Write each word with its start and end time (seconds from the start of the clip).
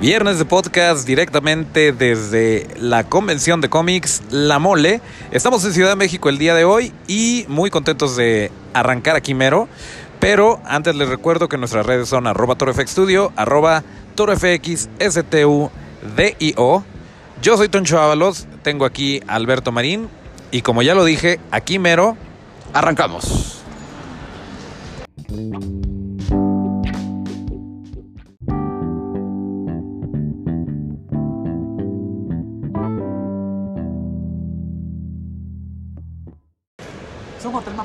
Viernes 0.00 0.38
de 0.38 0.44
podcast 0.44 1.06
directamente 1.06 1.90
desde 1.90 2.66
la 2.78 3.04
convención 3.04 3.62
de 3.62 3.70
cómics 3.70 4.22
La 4.30 4.58
Mole. 4.58 5.00
Estamos 5.30 5.64
en 5.64 5.72
Ciudad 5.72 5.88
de 5.88 5.96
México 5.96 6.28
el 6.28 6.36
día 6.36 6.54
de 6.54 6.64
hoy 6.64 6.92
y 7.08 7.46
muy 7.48 7.70
contentos 7.70 8.14
de 8.14 8.50
arrancar 8.74 9.16
aquí 9.16 9.32
mero. 9.32 9.68
Pero 10.20 10.60
antes 10.66 10.96
les 10.96 11.08
recuerdo 11.08 11.48
que 11.48 11.56
nuestras 11.56 11.86
redes 11.86 12.10
son 12.10 12.26
arroba 12.26 12.56
torofxstudio, 12.56 13.32
arroba 13.36 13.84
torofxstudio. 14.14 15.70
Yo 17.42 17.56
soy 17.56 17.68
Toncho 17.70 17.98
Ábalos, 17.98 18.46
tengo 18.62 18.84
aquí 18.84 19.22
a 19.26 19.34
Alberto 19.34 19.72
Marín 19.72 20.08
y 20.50 20.60
como 20.60 20.82
ya 20.82 20.94
lo 20.94 21.06
dije, 21.06 21.40
aquí 21.50 21.78
mero, 21.78 22.18
arrancamos. 22.74 23.62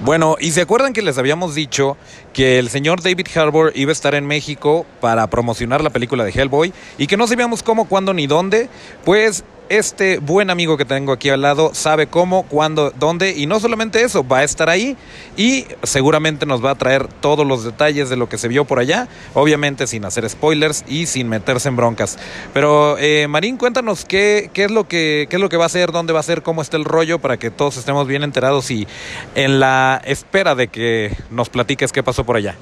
Bueno, 0.03 0.35
y 0.39 0.51
se 0.51 0.61
acuerdan 0.61 0.93
que 0.93 1.03
les 1.03 1.19
habíamos 1.19 1.53
dicho 1.53 1.95
que 2.33 2.59
el 2.59 2.69
señor 2.69 3.01
David 3.01 3.27
Harbour 3.35 3.71
iba 3.75 3.91
a 3.91 3.93
estar 3.93 4.15
en 4.15 4.25
México 4.25 4.85
para 4.99 5.27
promocionar 5.27 5.83
la 5.83 5.89
película 5.89 6.23
de 6.23 6.31
Hellboy 6.31 6.73
y 6.97 7.07
que 7.07 7.17
no 7.17 7.27
sabíamos 7.27 7.63
cómo, 7.63 7.85
cuándo 7.85 8.13
ni 8.13 8.27
dónde. 8.27 8.69
Pues 9.03 9.43
este 9.71 10.17
buen 10.17 10.49
amigo 10.49 10.75
que 10.75 10.83
tengo 10.83 11.13
aquí 11.13 11.29
al 11.29 11.43
lado 11.43 11.71
sabe 11.73 12.07
cómo, 12.07 12.43
cuándo, 12.43 12.91
dónde 12.99 13.31
y 13.31 13.45
no 13.45 13.57
solamente 13.61 14.03
eso, 14.03 14.27
va 14.27 14.39
a 14.39 14.43
estar 14.43 14.69
ahí 14.69 14.97
y 15.37 15.65
seguramente 15.83 16.45
nos 16.45 16.63
va 16.63 16.71
a 16.71 16.75
traer 16.75 17.07
todos 17.07 17.47
los 17.47 17.63
detalles 17.63 18.09
de 18.09 18.17
lo 18.17 18.27
que 18.27 18.37
se 18.37 18.49
vio 18.49 18.65
por 18.65 18.79
allá, 18.79 19.07
obviamente 19.33 19.87
sin 19.87 20.03
hacer 20.03 20.29
spoilers 20.29 20.83
y 20.89 21.05
sin 21.05 21.29
meterse 21.29 21.69
en 21.69 21.77
broncas. 21.77 22.19
Pero 22.53 22.97
eh, 22.97 23.27
Marín, 23.29 23.55
cuéntanos 23.55 24.03
qué, 24.03 24.51
es 24.53 24.71
lo 24.71 24.89
que, 24.89 25.29
es 25.31 25.39
lo 25.39 25.47
que 25.47 25.55
va 25.55 25.67
a 25.67 25.69
ser, 25.69 25.93
dónde 25.93 26.11
va 26.11 26.19
a 26.19 26.23
ser, 26.23 26.43
cómo 26.43 26.61
está 26.61 26.75
el 26.75 26.83
rollo 26.83 27.19
para 27.19 27.37
que 27.37 27.49
todos 27.49 27.77
estemos 27.77 28.07
bien 28.07 28.23
enterados 28.23 28.69
y 28.71 28.89
en 29.35 29.61
la 29.61 30.01
espera 30.03 30.53
de 30.53 30.67
que 30.67 31.15
nos 31.29 31.47
platiques 31.47 31.93
qué 31.93 32.03
pasó 32.03 32.20
por 32.23 32.35
allá. 32.37 32.55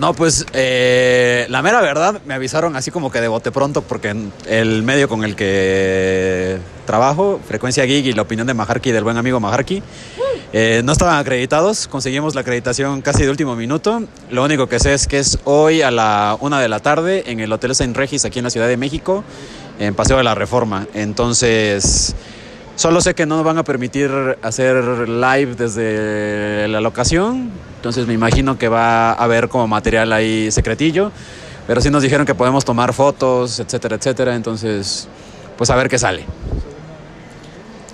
No, 0.00 0.14
pues 0.14 0.46
eh, 0.52 1.46
la 1.48 1.62
mera 1.62 1.80
verdad, 1.80 2.20
me 2.26 2.34
avisaron 2.34 2.74
así 2.74 2.90
como 2.90 3.12
que 3.12 3.20
de 3.20 3.28
bote 3.28 3.52
pronto 3.52 3.82
porque 3.82 4.12
el 4.48 4.82
medio 4.82 5.08
con 5.08 5.22
el 5.22 5.36
que 5.36 6.58
trabajo, 6.86 7.38
Frecuencia 7.46 7.86
Gig 7.86 8.04
y 8.06 8.12
la 8.12 8.22
opinión 8.22 8.48
de 8.48 8.54
Majarki, 8.54 8.90
del 8.90 9.04
buen 9.04 9.16
amigo 9.16 9.38
Majarki, 9.38 9.80
eh, 10.52 10.82
no 10.84 10.90
estaban 10.90 11.18
acreditados. 11.18 11.86
Conseguimos 11.86 12.34
la 12.34 12.40
acreditación 12.40 13.00
casi 13.00 13.22
de 13.22 13.30
último 13.30 13.54
minuto. 13.54 14.02
Lo 14.28 14.42
único 14.42 14.66
que 14.66 14.80
sé 14.80 14.92
es 14.92 15.06
que 15.06 15.20
es 15.20 15.38
hoy 15.44 15.82
a 15.82 15.92
la 15.92 16.36
una 16.40 16.60
de 16.60 16.68
la 16.68 16.80
tarde 16.80 17.30
en 17.30 17.38
el 17.38 17.52
Hotel 17.52 17.76
Saint 17.76 17.96
Regis 17.96 18.24
aquí 18.24 18.40
en 18.40 18.46
la 18.46 18.50
Ciudad 18.50 18.66
de 18.66 18.76
México, 18.76 19.22
en 19.78 19.94
Paseo 19.94 20.16
de 20.16 20.24
la 20.24 20.34
Reforma. 20.34 20.88
Entonces... 20.94 22.16
Solo 22.76 23.02
sé 23.02 23.14
que 23.14 23.26
no 23.26 23.36
nos 23.36 23.44
van 23.44 23.58
a 23.58 23.62
permitir 23.62 24.10
hacer 24.40 25.06
live 25.06 25.54
desde 25.54 26.66
la 26.68 26.80
locación, 26.80 27.50
entonces 27.80 28.06
me 28.06 28.12
imagino 28.12 28.58
que 28.58 28.68
va 28.68 29.12
a 29.12 29.24
haber 29.24 29.48
como 29.48 29.66
material 29.66 30.12
ahí 30.12 30.50
secretillo, 30.50 31.12
pero 31.66 31.80
sí 31.80 31.88
nos 31.88 32.02
dijeron 32.02 32.26
que 32.26 32.34
podemos 32.34 32.62
tomar 32.62 32.92
fotos, 32.92 33.58
etcétera, 33.58 33.96
etcétera, 33.96 34.34
entonces 34.34 35.08
pues 35.56 35.70
a 35.70 35.76
ver 35.76 35.88
qué 35.88 35.98
sale. 35.98 36.26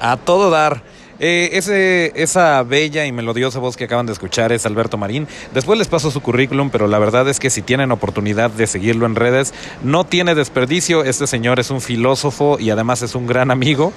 A 0.00 0.16
todo 0.16 0.50
dar. 0.50 0.82
Eh, 1.18 1.50
ese, 1.52 2.12
esa 2.14 2.62
bella 2.62 3.06
y 3.06 3.12
melodiosa 3.12 3.58
voz 3.58 3.76
que 3.76 3.84
acaban 3.84 4.04
de 4.04 4.12
escuchar 4.12 4.52
es 4.52 4.66
Alberto 4.66 4.98
Marín. 4.98 5.26
Después 5.54 5.78
les 5.78 5.88
paso 5.88 6.10
su 6.10 6.20
currículum, 6.20 6.70
pero 6.70 6.86
la 6.86 6.98
verdad 6.98 7.28
es 7.28 7.40
que 7.40 7.48
si 7.48 7.62
tienen 7.62 7.90
oportunidad 7.90 8.50
de 8.50 8.66
seguirlo 8.66 9.06
en 9.06 9.14
redes, 9.14 9.54
no 9.82 10.04
tiene 10.04 10.34
desperdicio. 10.34 11.04
Este 11.04 11.26
señor 11.26 11.58
es 11.58 11.70
un 11.70 11.80
filósofo 11.80 12.58
y 12.60 12.70
además 12.70 13.02
es 13.02 13.14
un 13.14 13.26
gran 13.26 13.50
amigo 13.50 13.92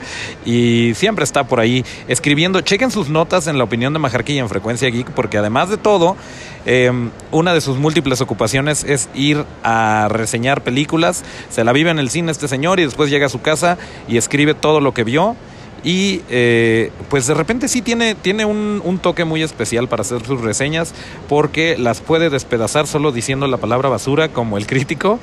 y 0.45 0.93
siempre 0.95 1.23
está 1.23 1.43
por 1.43 1.59
ahí 1.59 1.83
escribiendo. 2.07 2.61
Chequen 2.61 2.91
sus 2.91 3.09
notas 3.09 3.47
en 3.47 3.57
la 3.57 3.65
opinión 3.65 3.91
de 3.93 3.99
Majarquilla 3.99 4.41
en 4.41 4.49
Frecuencia 4.49 4.89
Geek, 4.89 5.11
porque 5.11 5.37
además 5.37 5.69
de 5.69 5.77
todo, 5.77 6.15
em, 6.65 7.11
una 7.31 7.53
de 7.53 7.61
sus 7.61 7.77
múltiples 7.77 8.21
ocupaciones 8.21 8.85
es 8.85 9.09
ir 9.13 9.43
a 9.63 10.07
reseñar 10.09 10.63
películas. 10.63 11.23
Se 11.49 11.63
la 11.63 11.73
vive 11.73 11.89
en 11.89 11.99
el 11.99 12.09
cine 12.09 12.31
este 12.31 12.47
señor 12.47 12.79
y 12.79 12.85
después 12.85 13.09
llega 13.09 13.25
a 13.25 13.29
su 13.29 13.41
casa 13.41 13.77
y 14.07 14.17
escribe 14.17 14.53
todo 14.53 14.79
lo 14.79 14.93
que 14.93 15.03
vio 15.03 15.35
y 15.83 16.21
eh, 16.29 16.91
pues 17.09 17.27
de 17.27 17.33
repente 17.33 17.67
sí 17.67 17.81
tiene, 17.81 18.15
tiene 18.15 18.45
un, 18.45 18.99
toque 19.01 19.23
muy 19.23 19.41
especial 19.43 19.87
para 19.87 20.01
hacer 20.01 20.25
sus 20.25 20.41
reseñas 20.41 20.93
porque 21.29 21.77
las 21.77 22.01
puede 22.01 22.29
despedazar 22.29 22.85
solo 22.85 23.11
diciendo 23.11 23.47
la 23.47 23.57
palabra 23.57 23.87
basura 23.87 24.29
como 24.29 24.57
el 24.57 24.67
crítico. 24.67 25.19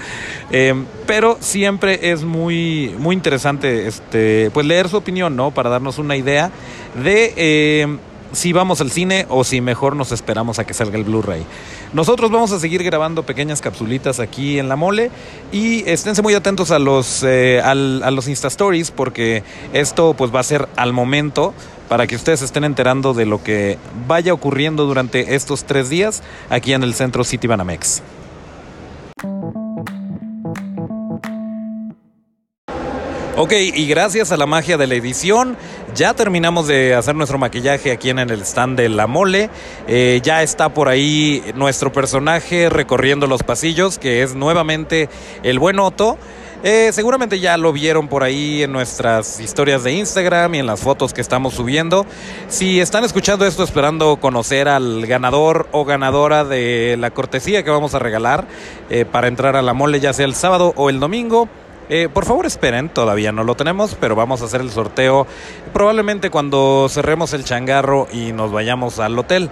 Eh, 0.51 0.75
pero 1.07 1.37
siempre 1.41 2.11
es 2.11 2.25
muy, 2.25 2.95
muy 2.99 3.15
interesante 3.15 3.87
este, 3.87 4.51
pues 4.53 4.67
leer 4.67 4.89
su 4.89 4.97
opinión, 4.97 5.37
¿no? 5.37 5.51
Para 5.51 5.71
darnos 5.71 5.99
una 5.99 6.17
idea 6.17 6.51
de... 7.03 7.35
Eh, 7.37 7.99
si 8.37 8.53
vamos 8.53 8.83
al 8.83 8.91
cine 8.91 9.25
o 9.31 9.45
si 9.45 9.63
mejor 9.63 9.97
nos 9.97 10.13
esperamos 10.13 10.59
a 10.59 10.67
que 10.67 10.75
salga 10.75 10.99
el 10.99 11.05
Blu-ray. 11.05 11.43
Nosotros 11.95 12.31
vamos 12.31 12.53
a 12.53 12.61
seguir 12.61 12.83
grabando 12.85 13.23
pequeñas 13.23 13.63
capsulitas 13.63 14.21
aquí 14.21 14.59
en 14.59 14.69
la 14.69 14.77
mole 14.77 15.11
y 15.53 15.89
esténse 15.89 16.21
muy 16.21 16.35
atentos 16.35 16.71
a 16.71 16.79
los, 16.79 17.23
eh, 17.23 17.63
a 17.65 17.75
los 17.75 18.29
Insta 18.29 18.49
Stories 18.49 18.91
porque 18.91 19.43
esto 19.73 20.13
pues 20.13 20.35
va 20.35 20.41
a 20.41 20.43
ser 20.43 20.69
al 20.77 20.93
momento 20.93 21.55
para 21.89 22.07
que 22.07 22.15
ustedes 22.15 22.43
estén 22.43 22.65
enterando 22.65 23.15
de 23.15 23.25
lo 23.25 23.43
que 23.43 23.79
vaya 24.07 24.35
ocurriendo 24.35 24.85
durante 24.85 25.35
estos 25.35 25.65
tres 25.65 25.89
días 25.89 26.23
aquí 26.51 26.75
en 26.75 26.83
el 26.83 26.93
centro 26.93 27.25
City 27.25 27.47
Banamex. 27.47 28.03
Ok, 33.39 33.53
y 33.53 33.87
gracias 33.87 34.33
a 34.33 34.39
la 34.39 34.47
magia 34.47 34.79
de 34.79 34.87
la 34.87 34.95
edición, 34.95 35.59
ya 35.95 36.15
terminamos 36.15 36.69
de 36.69 36.95
hacer 36.95 37.15
nuestro 37.15 37.37
maquillaje 37.37 37.93
aquí 37.93 38.09
en 38.09 38.19
el 38.19 38.41
stand 38.41 38.79
de 38.79 38.89
La 38.89 39.07
Mole. 39.07 39.51
Eh, 39.87 40.21
ya 40.23 40.43
está 40.43 40.71
por 40.71 40.89
ahí 40.89 41.45
nuestro 41.55 41.93
personaje 41.93 42.71
recorriendo 42.71 43.27
los 43.27 43.43
pasillos, 43.43 43.99
que 43.99 44.23
es 44.23 44.35
nuevamente 44.35 45.11
el 45.43 45.59
buen 45.59 45.79
Otto. 45.81 46.17
Eh, 46.65 46.89
seguramente 46.95 47.39
ya 47.39 47.59
lo 47.59 47.75
vieron 47.75 48.09
por 48.09 48.23
ahí 48.23 48.63
en 48.63 48.73
nuestras 48.73 49.39
historias 49.39 49.85
de 49.85 49.93
Instagram 49.93 50.55
y 50.55 50.59
en 50.61 50.67
las 50.67 50.81
fotos 50.81 51.13
que 51.13 51.21
estamos 51.21 51.53
subiendo. 51.53 52.07
Si 52.49 52.81
están 52.81 53.05
escuchando 53.05 53.45
esto 53.45 53.65
esperando 53.65 54.17
conocer 54.17 54.67
al 54.67 55.05
ganador 55.05 55.69
o 55.73 55.85
ganadora 55.85 56.45
de 56.45 56.97
la 56.99 57.11
cortesía 57.11 57.63
que 57.63 57.71
vamos 57.71 57.95
a 57.95 57.99
regalar 57.99 58.47
eh, 58.89 59.05
para 59.05 59.29
entrar 59.29 59.57
a 59.57 59.63
la 59.63 59.75
mole, 59.75 60.01
ya 60.01 60.15
sea 60.15 60.25
el 60.25 60.35
sábado 60.35 60.73
o 60.77 60.89
el 60.89 61.01
domingo, 61.01 61.51
eh, 61.89 62.09
por 62.13 62.25
favor 62.25 62.47
esperen, 62.47 62.89
todavía 62.89 63.33
no 63.33 63.45
lo 63.45 63.55
tenemos, 63.55 63.97
pero 64.01 64.15
vamos 64.15 64.43
a 64.43 64.47
hacer 64.47 64.61
el 64.61 64.71
sorteo 64.71 65.27
probablemente 65.73 66.31
cuando 66.31 66.89
cerremos 66.91 67.33
el 67.33 67.45
changarro 67.45 68.09
y 68.13 68.33
nos 68.33 68.51
vayamos 68.53 68.99
al 68.99 69.19
hotel. 69.19 69.51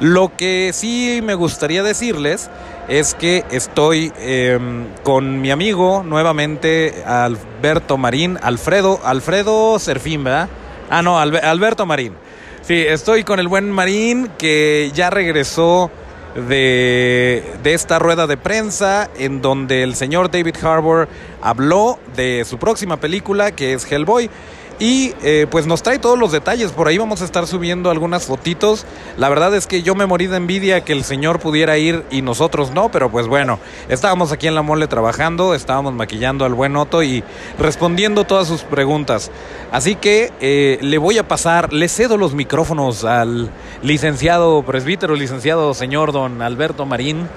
Lo 0.00 0.36
que 0.36 0.70
sí 0.72 1.20
me 1.22 1.34
gustaría 1.34 1.82
decirles 1.82 2.50
es 2.88 3.14
que 3.14 3.44
estoy 3.50 4.12
em, 4.18 4.86
con 5.02 5.40
mi 5.40 5.50
amigo 5.50 6.02
nuevamente 6.04 7.02
Alberto 7.06 7.96
Marín, 7.96 8.38
Alfredo, 8.42 9.00
Alfredo 9.04 9.78
Serfín. 9.78 10.26
Ah, 10.26 11.02
no, 11.02 11.18
Alberto 11.18 11.86
Marín. 11.86 12.14
Sí, 12.62 12.74
estoy 12.74 13.24
con 13.24 13.40
el 13.40 13.48
buen 13.48 13.70
Marín 13.70 14.30
que 14.38 14.92
ya 14.94 15.10
regresó 15.10 15.90
de, 16.34 17.42
de, 17.62 17.74
esta 17.74 17.98
rueda 17.98 18.26
de 18.26 18.36
prensa 18.36 19.10
en 19.16 19.42
donde 19.42 19.82
el 19.82 19.94
señor 19.94 20.30
David 20.30 20.56
Harbour 20.62 21.08
habló 21.40 21.98
de 22.16 22.44
su 22.44 22.58
próxima 22.58 22.96
película 22.96 23.52
que 23.52 23.74
es 23.74 23.90
Hellboy. 23.90 24.30
Y 24.78 25.14
eh, 25.22 25.46
pues 25.50 25.66
nos 25.66 25.82
trae 25.82 25.98
todos 25.98 26.18
los 26.18 26.32
detalles. 26.32 26.72
Por 26.72 26.88
ahí 26.88 26.98
vamos 26.98 27.22
a 27.22 27.24
estar 27.24 27.46
subiendo 27.46 27.90
algunas 27.90 28.24
fotitos. 28.24 28.84
La 29.16 29.28
verdad 29.28 29.54
es 29.54 29.66
que 29.66 29.82
yo 29.82 29.94
me 29.94 30.06
morí 30.06 30.26
de 30.26 30.36
envidia 30.36 30.82
que 30.82 30.92
el 30.92 31.04
señor 31.04 31.38
pudiera 31.38 31.78
ir 31.78 32.04
y 32.10 32.22
nosotros 32.22 32.72
no. 32.72 32.90
Pero 32.90 33.10
pues 33.10 33.26
bueno, 33.26 33.58
estábamos 33.88 34.32
aquí 34.32 34.48
en 34.48 34.54
la 34.54 34.62
mole 34.62 34.86
trabajando, 34.88 35.54
estábamos 35.54 35.94
maquillando 35.94 36.44
al 36.44 36.54
buen 36.54 36.76
Otto 36.76 37.02
y 37.02 37.22
respondiendo 37.58 38.24
todas 38.24 38.48
sus 38.48 38.62
preguntas. 38.62 39.30
Así 39.70 39.94
que 39.94 40.32
eh, 40.40 40.78
le 40.80 40.98
voy 40.98 41.18
a 41.18 41.28
pasar, 41.28 41.72
le 41.72 41.88
cedo 41.88 42.16
los 42.16 42.34
micrófonos 42.34 43.04
al 43.04 43.50
licenciado 43.82 44.62
presbítero, 44.62 45.14
licenciado 45.14 45.74
señor 45.74 46.12
don 46.12 46.42
Alberto 46.42 46.86
Marín, 46.86 47.28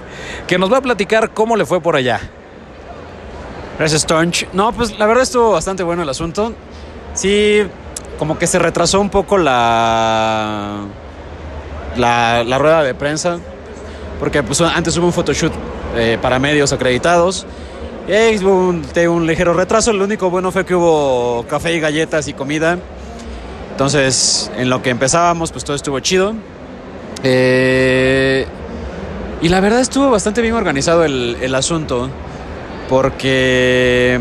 que 0.47 0.57
nos 0.57 0.71
va 0.71 0.77
a 0.77 0.81
platicar 0.81 1.31
cómo 1.31 1.55
le 1.55 1.65
fue 1.65 1.81
por 1.81 1.95
allá. 1.95 2.21
Gracias, 3.77 4.05
Tonch. 4.05 4.47
No, 4.53 4.71
pues 4.71 4.97
la 4.97 5.05
verdad 5.05 5.23
estuvo 5.23 5.51
bastante 5.51 5.83
bueno 5.83 6.03
el 6.03 6.09
asunto 6.09 6.53
sí, 7.15 7.63
como 8.19 8.37
que 8.37 8.47
se 8.47 8.59
retrasó 8.59 9.01
un 9.01 9.09
poco 9.09 9.37
la, 9.37 10.81
la, 11.97 12.57
rueda 12.57 12.83
de 12.83 12.93
prensa, 12.93 13.39
porque 14.19 14.43
pues, 14.43 14.61
antes 14.61 14.95
hubo 14.97 15.07
un 15.07 15.13
photoshoot 15.13 15.53
eh, 15.95 16.17
para 16.21 16.39
medios 16.39 16.71
acreditados. 16.71 17.45
Y 18.07 18.37
hubo 18.43 18.69
un, 18.69 18.85
un, 19.09 19.25
ligero 19.25 19.53
retraso, 19.55 19.91
lo 19.91 20.03
único 20.03 20.29
bueno 20.29 20.51
fue 20.51 20.63
que 20.63 20.75
hubo 20.75 21.43
café 21.49 21.73
y 21.73 21.79
galletas 21.79 22.27
y 22.27 22.33
comida. 22.33 22.77
Entonces, 23.71 24.51
en 24.57 24.69
lo 24.69 24.83
que 24.83 24.91
empezábamos, 24.91 25.51
pues 25.51 25.63
todo 25.63 25.75
estuvo 25.75 25.99
chido. 25.99 26.35
Eh, 27.23 28.45
y 29.41 29.49
la 29.49 29.59
verdad 29.59 29.79
estuvo 29.79 30.11
bastante 30.11 30.41
bien 30.41 30.53
organizado 30.53 31.03
el, 31.03 31.37
el 31.41 31.55
asunto. 31.55 32.09
porque 32.87 34.19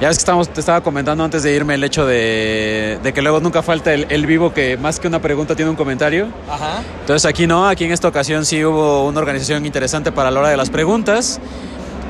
ya 0.00 0.08
ves 0.08 0.16
que 0.16 0.22
estamos, 0.22 0.48
te 0.48 0.60
estaba 0.60 0.80
comentando 0.82 1.22
antes 1.22 1.42
de 1.42 1.54
irme 1.54 1.74
el 1.74 1.84
hecho 1.84 2.06
de, 2.06 2.98
de 3.02 3.12
que 3.12 3.20
luego 3.20 3.40
nunca 3.40 3.62
falta 3.62 3.92
el, 3.92 4.06
el, 4.08 4.26
vivo 4.26 4.52
que 4.52 4.76
más 4.78 4.98
que 4.98 5.06
una 5.06 5.20
pregunta 5.20 5.54
tiene 5.54 5.70
un 5.70 5.76
comentario. 5.76 6.28
Ajá. 6.48 6.82
Entonces 7.00 7.28
aquí 7.28 7.46
no, 7.46 7.68
aquí 7.68 7.84
en 7.84 7.92
esta 7.92 8.08
ocasión 8.08 8.46
sí 8.46 8.64
hubo 8.64 9.06
una 9.06 9.20
organización 9.20 9.66
interesante 9.66 10.10
para 10.10 10.30
la 10.30 10.40
hora 10.40 10.48
de 10.48 10.56
las 10.56 10.70
preguntas. 10.70 11.38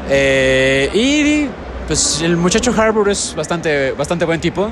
Eh, 0.08 0.90
y 0.94 1.48
pues 1.88 2.22
el 2.22 2.36
muchacho 2.36 2.72
Harbour 2.76 3.08
es 3.08 3.34
bastante, 3.36 3.92
bastante 3.92 4.24
buen 4.24 4.40
tipo. 4.40 4.70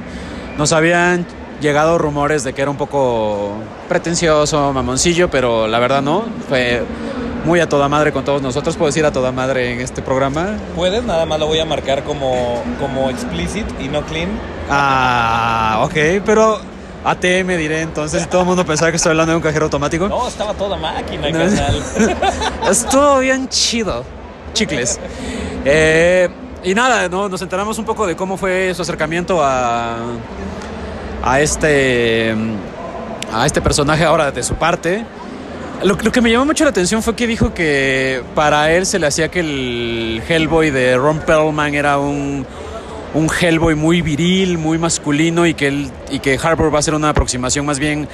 Nos 0.56 0.72
habían 0.72 1.26
llegado 1.60 1.98
rumores 1.98 2.44
de 2.44 2.52
que 2.52 2.62
era 2.62 2.70
un 2.70 2.76
poco 2.76 3.52
pretencioso, 3.88 4.72
mamoncillo, 4.72 5.30
pero 5.30 5.66
la 5.66 5.78
verdad 5.78 6.02
no. 6.02 6.24
Fue 6.48 6.82
muy 7.44 7.60
a 7.60 7.68
toda 7.68 7.88
madre 7.88 8.12
con 8.12 8.24
todos 8.24 8.42
nosotros. 8.42 8.76
¿Puedo 8.76 8.88
decir 8.88 9.04
a 9.04 9.12
toda 9.12 9.32
madre 9.32 9.72
en 9.72 9.80
este 9.80 10.02
programa? 10.02 10.56
Puedes, 10.76 11.04
nada 11.04 11.26
más 11.26 11.38
lo 11.38 11.46
voy 11.46 11.58
a 11.58 11.64
marcar 11.64 12.04
como, 12.04 12.62
como 12.80 13.10
explicit 13.10 13.66
y 13.80 13.88
no 13.88 14.02
clean. 14.02 14.28
Ah, 14.70 15.80
ok, 15.84 16.22
pero 16.24 16.60
ATM 17.04 17.56
diré 17.56 17.82
entonces. 17.82 18.28
Todo 18.28 18.42
el 18.42 18.46
mundo 18.46 18.64
pensaba 18.64 18.90
que 18.90 18.96
estoy 18.96 19.10
hablando 19.10 19.32
de 19.32 19.36
un 19.36 19.42
cajero 19.42 19.64
automático. 19.64 20.08
No, 20.08 20.28
estaba 20.28 20.54
toda 20.54 20.76
máquina, 20.76 21.30
no. 21.30 21.38
carnal. 21.38 21.82
Estuvo 22.70 23.18
bien 23.20 23.48
chido. 23.48 24.04
Chicles. 24.52 24.98
Eh, 25.64 26.28
y 26.64 26.74
nada, 26.74 27.08
¿no? 27.08 27.28
nos 27.28 27.40
enteramos 27.40 27.78
un 27.78 27.84
poco 27.84 28.06
de 28.06 28.16
cómo 28.16 28.36
fue 28.36 28.74
su 28.74 28.82
acercamiento 28.82 29.42
a, 29.42 29.96
a, 31.22 31.40
este, 31.40 32.34
a 33.32 33.46
este 33.46 33.60
personaje 33.60 34.04
ahora 34.04 34.30
de 34.30 34.42
su 34.42 34.54
parte. 34.54 35.04
Lo, 35.82 35.96
lo, 35.96 36.10
que 36.10 36.20
me 36.20 36.30
llamó 36.30 36.44
mucho 36.44 36.64
la 36.64 36.70
atención 36.70 37.02
fue 37.02 37.14
que 37.14 37.26
dijo 37.26 37.54
que 37.54 38.22
para 38.34 38.72
él 38.72 38.84
se 38.84 38.98
le 38.98 39.06
hacía 39.06 39.28
que 39.28 39.40
el 39.40 40.22
Hellboy 40.28 40.70
de 40.70 40.96
Ron 40.96 41.20
Perlman 41.20 41.74
era 41.74 41.98
un, 41.98 42.44
un 43.14 43.28
Hellboy 43.28 43.74
muy 43.74 44.02
viril, 44.02 44.58
muy 44.58 44.78
masculino 44.78 45.46
y 45.46 45.54
que, 45.54 45.68
él, 45.68 45.90
y 46.10 46.18
que 46.18 46.38
Harbour 46.42 46.74
va 46.74 46.78
a 46.78 46.82
ser 46.82 46.94
una 46.94 47.10
aproximación 47.10 47.64
más 47.64 47.78
bien 47.78 48.08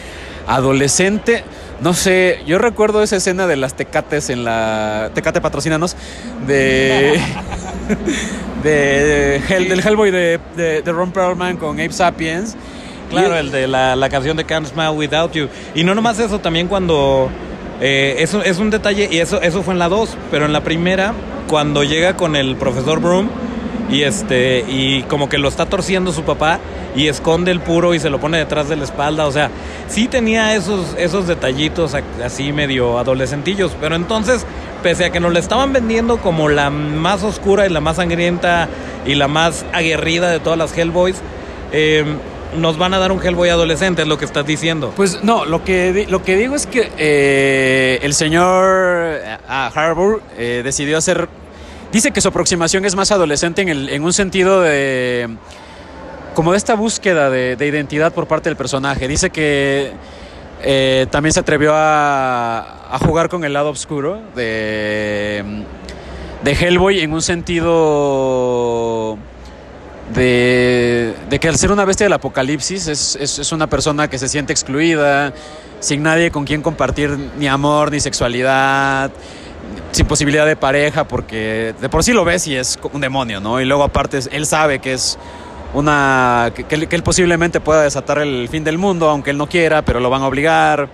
adolescente. 0.46 1.44
No 1.80 1.94
sé, 1.94 2.40
yo 2.46 2.58
recuerdo 2.58 3.02
esa 3.02 3.16
escena 3.16 3.46
de 3.46 3.56
las 3.56 3.74
tecates 3.74 4.30
en 4.30 4.44
la. 4.44 5.10
Tecate 5.14 5.40
patrocínanos. 5.40 5.96
De. 6.46 7.20
de, 8.62 9.40
de 9.48 9.64
del 9.68 9.80
Hellboy 9.80 10.10
de, 10.10 10.40
de, 10.56 10.82
de, 10.82 10.92
Ron 10.92 11.10
Perlman 11.10 11.56
con 11.56 11.80
Ape 11.80 11.92
Sapiens. 11.92 12.56
Claro, 13.20 13.36
el 13.36 13.50
de 13.50 13.66
la, 13.66 13.96
la 13.96 14.08
canción 14.08 14.36
de 14.36 14.44
Can't 14.44 14.66
Smile 14.66 14.90
Without 14.90 15.32
You. 15.32 15.48
Y 15.74 15.84
no 15.84 15.94
nomás 15.94 16.18
eso, 16.18 16.38
también 16.40 16.68
cuando. 16.68 17.30
Eh, 17.80 18.16
eso 18.18 18.42
es 18.42 18.58
un 18.58 18.70
detalle, 18.70 19.08
y 19.10 19.18
eso, 19.18 19.40
eso 19.42 19.62
fue 19.62 19.74
en 19.74 19.78
la 19.78 19.88
2, 19.88 20.16
pero 20.30 20.44
en 20.46 20.52
la 20.52 20.62
primera, 20.62 21.12
cuando 21.48 21.82
llega 21.82 22.16
con 22.16 22.36
el 22.36 22.56
profesor 22.56 23.00
Broom 23.00 23.28
y 23.90 24.02
este 24.02 24.64
y 24.66 25.02
como 25.02 25.28
que 25.28 25.38
lo 25.38 25.48
está 25.48 25.66
torciendo 25.66 26.12
su 26.12 26.22
papá 26.22 26.58
y 26.96 27.08
esconde 27.08 27.50
el 27.50 27.60
puro 27.60 27.94
y 27.94 28.00
se 28.00 28.10
lo 28.10 28.18
pone 28.18 28.38
detrás 28.38 28.68
de 28.68 28.76
la 28.76 28.84
espalda, 28.84 29.26
o 29.26 29.32
sea, 29.32 29.50
sí 29.88 30.08
tenía 30.08 30.54
esos 30.54 30.94
esos 30.96 31.26
detallitos 31.26 31.94
así 32.24 32.52
medio 32.52 32.98
adolescentillos, 32.98 33.72
pero 33.80 33.96
entonces 33.96 34.46
pese 34.82 35.06
a 35.06 35.10
que 35.10 35.20
nos 35.20 35.32
la 35.32 35.38
estaban 35.38 35.72
vendiendo 35.72 36.18
como 36.18 36.48
la 36.48 36.70
más 36.70 37.22
oscura 37.22 37.66
y 37.66 37.70
la 37.70 37.80
más 37.80 37.96
sangrienta 37.96 38.68
y 39.06 39.14
la 39.14 39.28
más 39.28 39.64
aguerrida 39.72 40.30
de 40.30 40.40
todas 40.40 40.58
las 40.58 40.76
Hellboys, 40.76 41.16
eh, 41.72 42.04
nos 42.56 42.78
van 42.78 42.94
a 42.94 42.98
dar 42.98 43.12
un 43.12 43.22
Hellboy 43.22 43.48
adolescente, 43.48 44.02
es 44.02 44.08
lo 44.08 44.18
que 44.18 44.24
estás 44.24 44.46
diciendo. 44.46 44.92
Pues 44.96 45.22
no, 45.22 45.44
lo 45.44 45.64
que, 45.64 46.06
lo 46.08 46.22
que 46.22 46.36
digo 46.36 46.54
es 46.54 46.66
que 46.66 46.90
eh, 46.98 47.98
el 48.02 48.14
señor 48.14 49.20
ah, 49.48 49.70
Harbour 49.74 50.22
eh, 50.36 50.62
decidió 50.64 50.98
hacer 50.98 51.28
dice 51.92 52.10
que 52.10 52.20
su 52.20 52.28
aproximación 52.28 52.84
es 52.84 52.96
más 52.96 53.12
adolescente 53.12 53.62
en, 53.62 53.68
el, 53.68 53.88
en 53.88 54.02
un 54.02 54.12
sentido 54.12 54.60
de 54.62 55.28
como 56.34 56.50
de 56.50 56.58
esta 56.58 56.74
búsqueda 56.74 57.30
de, 57.30 57.54
de, 57.54 57.66
identidad 57.66 58.12
por 58.12 58.26
parte 58.26 58.48
del 58.48 58.56
personaje. 58.56 59.06
Dice 59.06 59.30
que 59.30 59.92
también 61.10 61.32
se 61.32 61.40
atrevió 61.40 61.72
a, 61.74 62.94
a, 62.94 62.98
jugar 62.98 63.28
con 63.28 63.44
el 63.44 63.52
lado 63.52 63.70
oscuro 63.70 64.20
de, 64.34 65.44
de 66.42 66.52
Hellboy 66.52 67.00
en 67.00 67.12
un 67.12 67.22
sentido 67.22 69.16
de, 70.12 71.14
de, 71.30 71.38
que 71.38 71.48
al 71.48 71.56
ser 71.56 71.72
una 71.72 71.84
bestia 71.84 72.04
del 72.04 72.12
apocalipsis 72.12 72.88
es, 72.88 73.16
es, 73.16 73.38
es, 73.38 73.52
una 73.52 73.66
persona 73.68 74.08
que 74.08 74.18
se 74.18 74.28
siente 74.28 74.52
excluida, 74.52 75.32
sin 75.80 76.02
nadie 76.02 76.30
con 76.30 76.44
quien 76.44 76.60
compartir 76.60 77.16
ni 77.38 77.48
amor 77.48 77.90
ni 77.90 78.00
sexualidad 78.00 79.10
sin 79.92 80.06
posibilidad 80.06 80.46
de 80.46 80.56
pareja 80.56 81.04
porque 81.04 81.74
de 81.80 81.88
por 81.88 82.04
sí 82.04 82.12
lo 82.12 82.24
ves 82.24 82.46
y 82.46 82.56
es 82.56 82.78
un 82.92 83.00
demonio, 83.00 83.40
¿no? 83.40 83.60
Y 83.60 83.64
luego 83.64 83.84
aparte 83.84 84.18
él 84.30 84.46
sabe 84.46 84.78
que 84.78 84.92
es 84.92 85.18
una 85.72 86.52
que, 86.54 86.64
que, 86.64 86.96
él 86.96 87.02
posiblemente 87.02 87.60
pueda 87.60 87.82
desatar 87.82 88.18
el 88.18 88.48
fin 88.48 88.64
del 88.64 88.78
mundo 88.78 89.08
aunque 89.08 89.30
él 89.30 89.38
no 89.38 89.48
quiera, 89.48 89.82
pero 89.82 90.00
lo 90.00 90.10
van 90.10 90.22
a 90.22 90.26
obligar. 90.26 90.88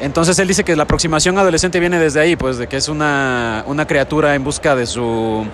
Entonces 0.00 0.38
él 0.38 0.48
dice 0.48 0.64
que 0.64 0.74
la 0.76 0.84
aproximación 0.84 1.38
adolescente 1.38 1.78
viene 1.78 1.98
desde 1.98 2.20
ahí, 2.20 2.34
pues 2.34 2.56
de 2.58 2.66
que 2.66 2.76
es 2.78 2.88
una, 2.88 3.64
una 3.66 3.86
criatura 3.86 4.34
en 4.34 4.42
busca 4.42 4.74
de 4.74 4.86
su 4.86 5.46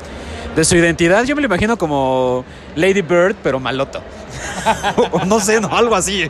de 0.56 0.64
su 0.64 0.74
identidad. 0.74 1.24
Yo 1.24 1.36
me 1.36 1.42
lo 1.42 1.46
imagino 1.46 1.76
como 1.76 2.44
Lady 2.74 3.02
Bird, 3.02 3.36
pero 3.42 3.60
maloto. 3.60 4.02
no 5.26 5.38
sé, 5.38 5.60
no, 5.60 5.68
algo 5.76 5.94
así. 5.94 6.28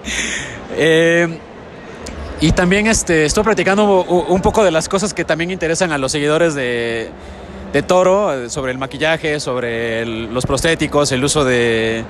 Eh, 0.76 1.38
y 2.40 2.52
también 2.52 2.88
este, 2.88 3.24
estoy 3.24 3.44
practicando 3.44 4.02
un 4.04 4.42
poco 4.42 4.64
de 4.64 4.72
las 4.72 4.88
cosas 4.88 5.14
que 5.14 5.24
también 5.24 5.50
interesan 5.50 5.92
a 5.92 5.98
los 5.98 6.12
seguidores 6.12 6.54
de, 6.54 7.08
de 7.72 7.82
Toro, 7.82 8.50
sobre 8.50 8.72
el 8.72 8.78
maquillaje, 8.78 9.40
sobre 9.40 10.04
los 10.04 10.44
prostéticos, 10.44 11.12
el 11.12 11.24
uso 11.24 11.44
de... 11.44 12.04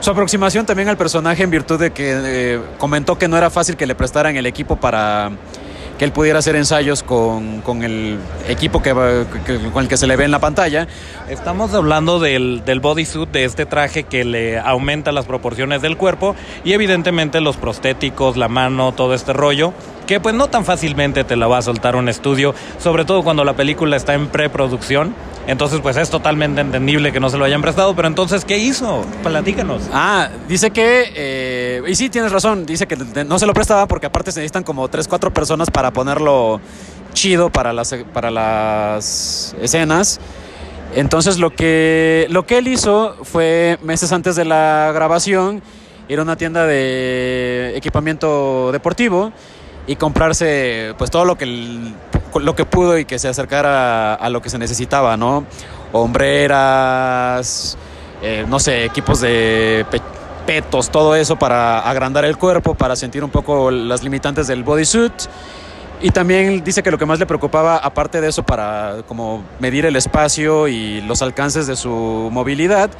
Su 0.00 0.10
aproximación 0.10 0.66
también 0.66 0.90
al 0.90 0.98
personaje 0.98 1.44
en 1.44 1.50
virtud 1.50 1.80
de 1.80 1.92
que 1.92 2.12
eh, 2.14 2.60
comentó 2.76 3.16
que 3.16 3.26
no 3.26 3.38
era 3.38 3.48
fácil 3.48 3.74
que 3.74 3.86
le 3.86 3.94
prestaran 3.94 4.36
el 4.36 4.44
equipo 4.44 4.76
para 4.76 5.30
que 5.98 6.04
él 6.04 6.12
pudiera 6.12 6.38
hacer 6.38 6.56
ensayos 6.56 7.02
con, 7.02 7.60
con 7.60 7.82
el 7.82 8.18
equipo 8.48 8.82
que, 8.82 8.92
con 9.72 9.82
el 9.82 9.88
que 9.88 9.96
se 9.96 10.06
le 10.06 10.16
ve 10.16 10.24
en 10.24 10.30
la 10.30 10.40
pantalla. 10.40 10.88
Estamos 11.28 11.74
hablando 11.74 12.18
del, 12.18 12.62
del 12.64 12.80
bodysuit, 12.80 13.30
de 13.30 13.44
este 13.44 13.66
traje 13.66 14.04
que 14.04 14.24
le 14.24 14.58
aumenta 14.58 15.12
las 15.12 15.26
proporciones 15.26 15.82
del 15.82 15.96
cuerpo 15.96 16.34
y 16.64 16.72
evidentemente 16.72 17.40
los 17.40 17.56
prostéticos, 17.56 18.36
la 18.36 18.48
mano, 18.48 18.92
todo 18.92 19.14
este 19.14 19.32
rollo 19.32 19.72
que 20.06 20.20
pues 20.20 20.34
no 20.34 20.48
tan 20.48 20.64
fácilmente 20.64 21.24
te 21.24 21.36
la 21.36 21.46
va 21.46 21.58
a 21.58 21.62
soltar 21.62 21.96
un 21.96 22.08
estudio, 22.08 22.54
sobre 22.78 23.04
todo 23.04 23.22
cuando 23.22 23.44
la 23.44 23.54
película 23.54 23.96
está 23.96 24.14
en 24.14 24.28
preproducción. 24.28 25.14
Entonces, 25.46 25.80
pues 25.80 25.96
es 25.98 26.08
totalmente 26.08 26.62
entendible 26.62 27.12
que 27.12 27.20
no 27.20 27.28
se 27.28 27.36
lo 27.36 27.44
hayan 27.44 27.60
prestado, 27.60 27.94
pero 27.94 28.08
entonces, 28.08 28.46
¿qué 28.46 28.56
hizo? 28.56 29.04
Platícanos. 29.22 29.82
Ah, 29.92 30.30
dice 30.48 30.70
que, 30.70 31.12
eh, 31.14 31.82
y 31.86 31.94
sí, 31.94 32.08
tienes 32.08 32.32
razón, 32.32 32.64
dice 32.64 32.86
que 32.86 32.96
no 32.96 33.38
se 33.38 33.46
lo 33.46 33.52
prestaba 33.52 33.86
porque 33.86 34.06
aparte 34.06 34.32
se 34.32 34.40
necesitan 34.40 34.62
como 34.62 34.88
3, 34.88 35.06
4 35.06 35.32
personas 35.34 35.70
para 35.70 35.92
ponerlo 35.92 36.60
chido 37.12 37.50
para 37.50 37.72
las, 37.74 37.94
para 38.12 38.30
las 38.30 39.54
escenas. 39.60 40.18
Entonces, 40.94 41.38
lo 41.38 41.50
que, 41.50 42.26
lo 42.30 42.46
que 42.46 42.58
él 42.58 42.68
hizo 42.68 43.16
fue 43.22 43.78
meses 43.82 44.12
antes 44.12 44.36
de 44.36 44.46
la 44.46 44.92
grabación 44.94 45.62
ir 46.08 46.18
a 46.18 46.22
una 46.22 46.36
tienda 46.36 46.66
de 46.66 47.72
equipamiento 47.76 48.70
deportivo 48.72 49.32
y 49.86 49.96
comprarse 49.96 50.94
pues 50.98 51.10
todo 51.10 51.24
lo 51.24 51.36
que, 51.36 51.46
lo 52.34 52.56
que 52.56 52.64
pudo 52.64 52.98
y 52.98 53.04
que 53.04 53.18
se 53.18 53.28
acercara 53.28 54.14
a, 54.14 54.14
a 54.14 54.30
lo 54.30 54.40
que 54.42 54.50
se 54.50 54.58
necesitaba, 54.58 55.16
¿no? 55.16 55.44
Hombreras, 55.92 57.76
eh, 58.22 58.46
no 58.48 58.58
sé, 58.58 58.84
equipos 58.84 59.20
de 59.20 59.84
pe 59.90 60.00
petos, 60.46 60.90
todo 60.90 61.16
eso 61.16 61.36
para 61.36 61.80
agrandar 61.80 62.24
el 62.24 62.36
cuerpo, 62.36 62.74
para 62.74 62.96
sentir 62.96 63.24
un 63.24 63.30
poco 63.30 63.70
las 63.70 64.02
limitantes 64.02 64.46
del 64.46 64.62
bodysuit. 64.62 65.12
Y 66.00 66.10
también 66.10 66.62
dice 66.62 66.82
que 66.82 66.90
lo 66.90 66.98
que 66.98 67.06
más 67.06 67.18
le 67.18 67.26
preocupaba, 67.26 67.78
aparte 67.78 68.20
de 68.20 68.28
eso, 68.28 68.42
para 68.42 68.96
como 69.08 69.42
medir 69.58 69.86
el 69.86 69.96
espacio 69.96 70.68
y 70.68 71.00
los 71.02 71.22
alcances 71.22 71.66
de 71.66 71.76
su 71.76 72.28
movilidad, 72.30 72.90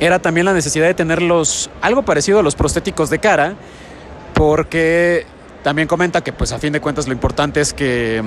era 0.00 0.18
también 0.18 0.46
la 0.46 0.52
necesidad 0.52 0.86
de 0.86 0.94
tener 0.94 1.22
los, 1.22 1.70
algo 1.80 2.02
parecido 2.02 2.40
a 2.40 2.42
los 2.42 2.56
prostéticos 2.56 3.10
de 3.10 3.20
cara, 3.20 3.54
porque 4.34 5.26
también 5.62 5.88
comenta 5.88 6.22
que, 6.22 6.32
pues, 6.32 6.52
a 6.52 6.58
fin 6.58 6.72
de 6.72 6.80
cuentas, 6.80 7.06
lo 7.06 7.12
importante 7.12 7.60
es 7.60 7.72
que 7.72 8.22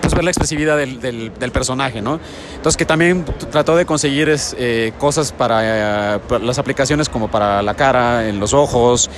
pues 0.00 0.14
ver 0.14 0.24
la 0.24 0.30
expresividad 0.30 0.76
del, 0.76 1.00
del, 1.00 1.52
personaje, 1.52 2.02
¿no? 2.02 2.20
Entonces 2.54 2.76
que 2.76 2.84
también 2.84 3.24
trató 3.50 3.76
de 3.76 3.86
conseguir 3.86 4.28
es, 4.28 4.54
eh, 4.58 4.92
cosas 4.98 5.32
para, 5.32 6.16
eh, 6.16 6.18
para, 6.28 6.44
las 6.44 6.58
aplicaciones 6.58 7.08
como 7.08 7.30
para 7.30 7.62
la 7.62 7.74
cara, 7.74 8.28
en 8.28 8.38
los 8.38 8.52
ojos, 8.52 9.08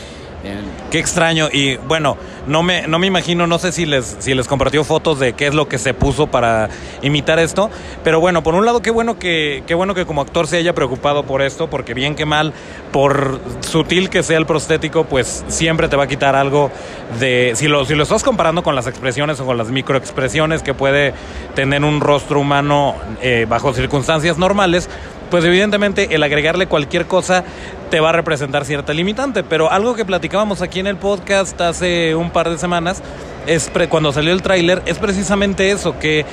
Qué 0.91 0.99
extraño. 0.99 1.49
Y 1.53 1.77
bueno, 1.77 2.17
no 2.47 2.63
me, 2.63 2.87
no 2.87 2.99
me 2.99 3.07
imagino, 3.07 3.47
no 3.47 3.59
sé 3.59 3.73
si 3.73 3.87
les, 3.87 4.17
si 4.19 4.35
les 4.35 4.49
compartió 4.49 4.85
fotos 4.85 5.19
de 5.21 5.35
qué 5.35 5.47
es 5.47 5.55
lo 5.55 5.69
que 5.69 5.79
se 5.79 5.95
puso 5.95 6.27
para 6.29 6.69
imitar 7.03 7.39
esto. 7.39 7.71
Pero 8.03 8.21
bueno, 8.21 8.43
por 8.43 8.55
un 8.55 8.65
lado, 8.65 8.81
qué 8.81 8.91
bueno 8.91 9.19
que, 9.19 9.63
qué 9.67 9.75
bueno 9.75 9.95
que 9.95 10.07
como 10.07 10.23
actor 10.23 10.47
se 10.47 10.57
haya 10.57 10.75
preocupado 10.75 11.25
por 11.25 11.43
esto, 11.43 11.69
porque 11.69 11.95
bien 11.95 12.15
que 12.15 12.25
mal, 12.25 12.53
por 12.93 13.41
sutil 13.61 14.09
que 14.09 14.23
sea 14.23 14.39
el 14.39 14.47
prostético, 14.47 15.05
pues 15.05 15.45
siempre 15.49 15.89
te 15.89 15.97
va 15.97 16.05
a 16.05 16.09
quitar 16.09 16.35
algo 16.35 16.71
de. 17.19 17.53
Si 17.55 17.69
lo, 17.69 17.85
si 17.85 17.95
lo 17.95 18.03
estás 18.03 18.23
comparando 18.23 18.63
con 18.63 18.75
las 18.75 18.87
expresiones 18.87 19.39
o 19.41 19.47
con 19.47 19.59
las 19.59 19.71
microexpresiones 19.71 20.63
que 20.63 20.75
puede 20.75 21.13
tener 21.55 21.85
un 21.85 22.01
rostro 22.01 22.41
humano 22.41 22.97
eh, 23.21 23.47
bajo 23.49 23.73
circunstancias 23.73 24.39
normales, 24.39 24.89
pues 25.31 25.45
evidentemente 25.45 26.15
el 26.15 26.23
agregarle 26.23 26.67
cualquier 26.67 27.07
cosa 27.07 27.45
te 27.91 28.01
va 28.01 28.11
a 28.11 28.13
representar 28.13 28.65
cierta 28.65 28.93
limitante. 28.93 29.43
Pero 29.43 29.71
algo 29.71 29.95
que 29.95 30.05
platicábamos 30.05 30.63
aquí 30.63 30.81
en 30.81 30.87
el 30.87 30.97
podcast 30.97 31.61
hace 31.61 32.15
un 32.15 32.31
par 32.31 32.51
de 32.51 32.59
semanas, 32.59 33.03
es 33.47 33.71
cuando 33.89 34.13
salió 34.13 34.33
el 34.33 34.43
tráiler, 34.43 34.83
es 34.87 34.99
precisamente 34.99 35.71
eso, 35.71 35.99
que, 35.99 36.25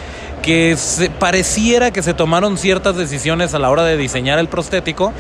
que 0.42 0.76
se, 0.78 1.10
pareciera 1.10 1.92
que 1.92 2.04
se 2.04 2.14
tomaron 2.14 2.58
ciertas 2.58 2.96
decisiones 2.96 3.54
a 3.54 3.60
la 3.60 3.70
hora 3.70 3.84
de 3.84 3.98
diseñar 3.98 4.40
el 4.40 4.48
prostético 4.48 5.14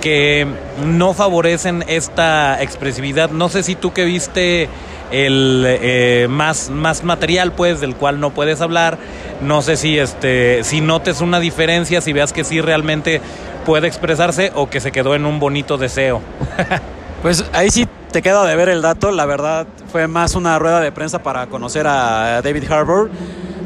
que 0.00 0.46
no 0.84 1.14
favorecen 1.14 1.84
esta 1.88 2.62
expresividad. 2.62 3.30
No 3.30 3.48
sé 3.48 3.62
si 3.62 3.74
tú 3.74 3.92
que 3.92 4.04
viste 4.04 4.68
el 5.10 5.64
eh, 5.66 6.26
más, 6.28 6.70
más 6.70 7.04
material 7.04 7.52
pues 7.52 7.80
del 7.80 7.96
cual 7.96 8.20
no 8.20 8.30
puedes 8.30 8.60
hablar. 8.60 8.98
No 9.40 9.62
sé 9.62 9.76
si 9.76 9.98
este 9.98 10.64
si 10.64 10.80
notes 10.80 11.20
una 11.20 11.40
diferencia 11.40 12.00
si 12.00 12.12
veas 12.12 12.32
que 12.32 12.44
sí 12.44 12.60
realmente 12.60 13.20
puede 13.64 13.88
expresarse 13.88 14.52
o 14.54 14.68
que 14.68 14.80
se 14.80 14.92
quedó 14.92 15.14
en 15.14 15.26
un 15.26 15.38
bonito 15.38 15.78
deseo. 15.78 16.20
Pues 17.22 17.44
ahí 17.52 17.70
sí 17.70 17.86
te 18.12 18.22
queda 18.22 18.46
de 18.46 18.56
ver 18.56 18.70
el 18.70 18.80
dato. 18.80 19.10
La 19.10 19.26
verdad 19.26 19.66
fue 19.92 20.06
más 20.08 20.34
una 20.34 20.58
rueda 20.58 20.80
de 20.80 20.90
prensa 20.90 21.22
para 21.22 21.48
conocer 21.48 21.86
a 21.86 22.40
David 22.42 22.64
Harbour. 22.70 23.10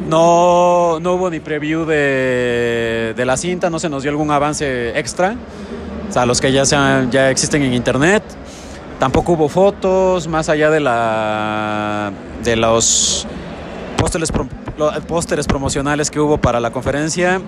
No, 0.08 0.98
no 1.00 1.14
hubo 1.14 1.30
ni 1.30 1.38
preview 1.40 1.84
de, 1.84 3.14
de 3.16 3.24
la 3.24 3.36
cinta 3.36 3.70
no 3.70 3.78
se 3.78 3.88
nos 3.88 4.02
dio 4.02 4.10
algún 4.10 4.32
avance 4.32 4.98
extra. 4.98 5.36
O 6.08 6.12
sea 6.12 6.26
los 6.26 6.40
que 6.40 6.52
ya, 6.52 6.64
sean, 6.66 7.10
ya 7.10 7.30
existen 7.30 7.62
en 7.62 7.74
internet 7.74 8.22
Tampoco 8.98 9.32
hubo 9.32 9.48
fotos, 9.48 10.28
más 10.28 10.48
allá 10.48 10.70
de, 10.70 10.80
la, 10.80 12.12
de 12.42 12.56
los 12.56 13.26
pósteres, 13.98 15.46
promocionales 15.46 16.10
que 16.10 16.20
hubo 16.20 16.38
para 16.38 16.60
la 16.60 16.70
conferencia. 16.70 17.40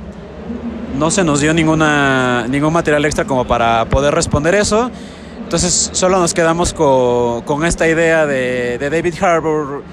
No 0.99 1.11
se 1.11 1.25
nos 1.25 1.41
dio 1.41 1.55
ninguna, 1.55 2.47
ningún 2.49 2.73
material 2.73 3.05
extra 3.05 3.25
como 3.25 3.47
para 3.47 3.85
poder 3.87 4.15
responder 4.15 4.55
eso. 4.55 4.91
Entonces 5.43 5.91
solo 5.93 6.19
nos 6.19 6.35
quedamos 6.35 6.73
con, 6.73 7.65
esta 7.65 7.87
idea 7.87 8.27
de, 8.27 8.79
David 8.79 9.15
Harbour 9.23 9.85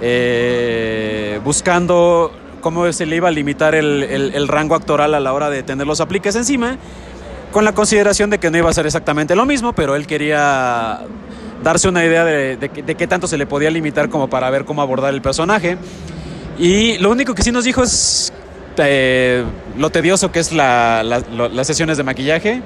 eh, 0.00 1.38
buscando 1.44 2.32
cómo 2.62 2.90
se 2.92 3.04
le 3.04 3.16
iba 3.16 3.28
a 3.28 3.32
limitar 3.32 3.74
el, 3.74 4.02
el, 4.02 4.48
rango 4.48 4.74
actoral 4.74 5.14
a 5.14 5.20
la 5.20 5.34
hora 5.34 5.50
de 5.50 5.62
tener 5.62 5.86
los 5.86 6.00
apliques 6.00 6.34
encima 6.36 6.78
con 7.52 7.64
la 7.64 7.74
consideración 7.74 8.30
de 8.30 8.38
que 8.38 8.50
no 8.50 8.58
iba 8.58 8.70
a 8.70 8.72
ser 8.72 8.86
exactamente 8.86 9.36
lo 9.36 9.46
mismo, 9.46 9.72
pero 9.74 9.94
él 9.94 10.06
quería 10.06 11.00
darse 11.62 11.88
una 11.88 12.04
idea 12.04 12.24
de, 12.24 12.58
qué 12.98 13.06
tanto 13.06 13.28
se 13.28 13.38
le 13.38 13.46
podía 13.46 13.70
limitar 13.70 14.08
como 14.08 14.28
para 14.28 14.50
ver 14.50 14.64
cómo 14.64 14.82
abordar 14.82 15.14
el 15.14 15.22
personaje. 15.22 15.76
Y 16.58 16.98
lo 16.98 17.10
único 17.10 17.34
que 17.34 17.42
sí 17.42 17.52
nos 17.52 17.64
dijo 17.64 17.82
es 17.82 18.32
eh, 18.78 19.44
lo 19.78 19.90
tedioso 19.90 20.32
que 20.32 20.40
es 20.40 20.52
las 20.52 21.66
sesiones 21.66 21.96
de 21.96 22.02
maquillaje. 22.02 22.62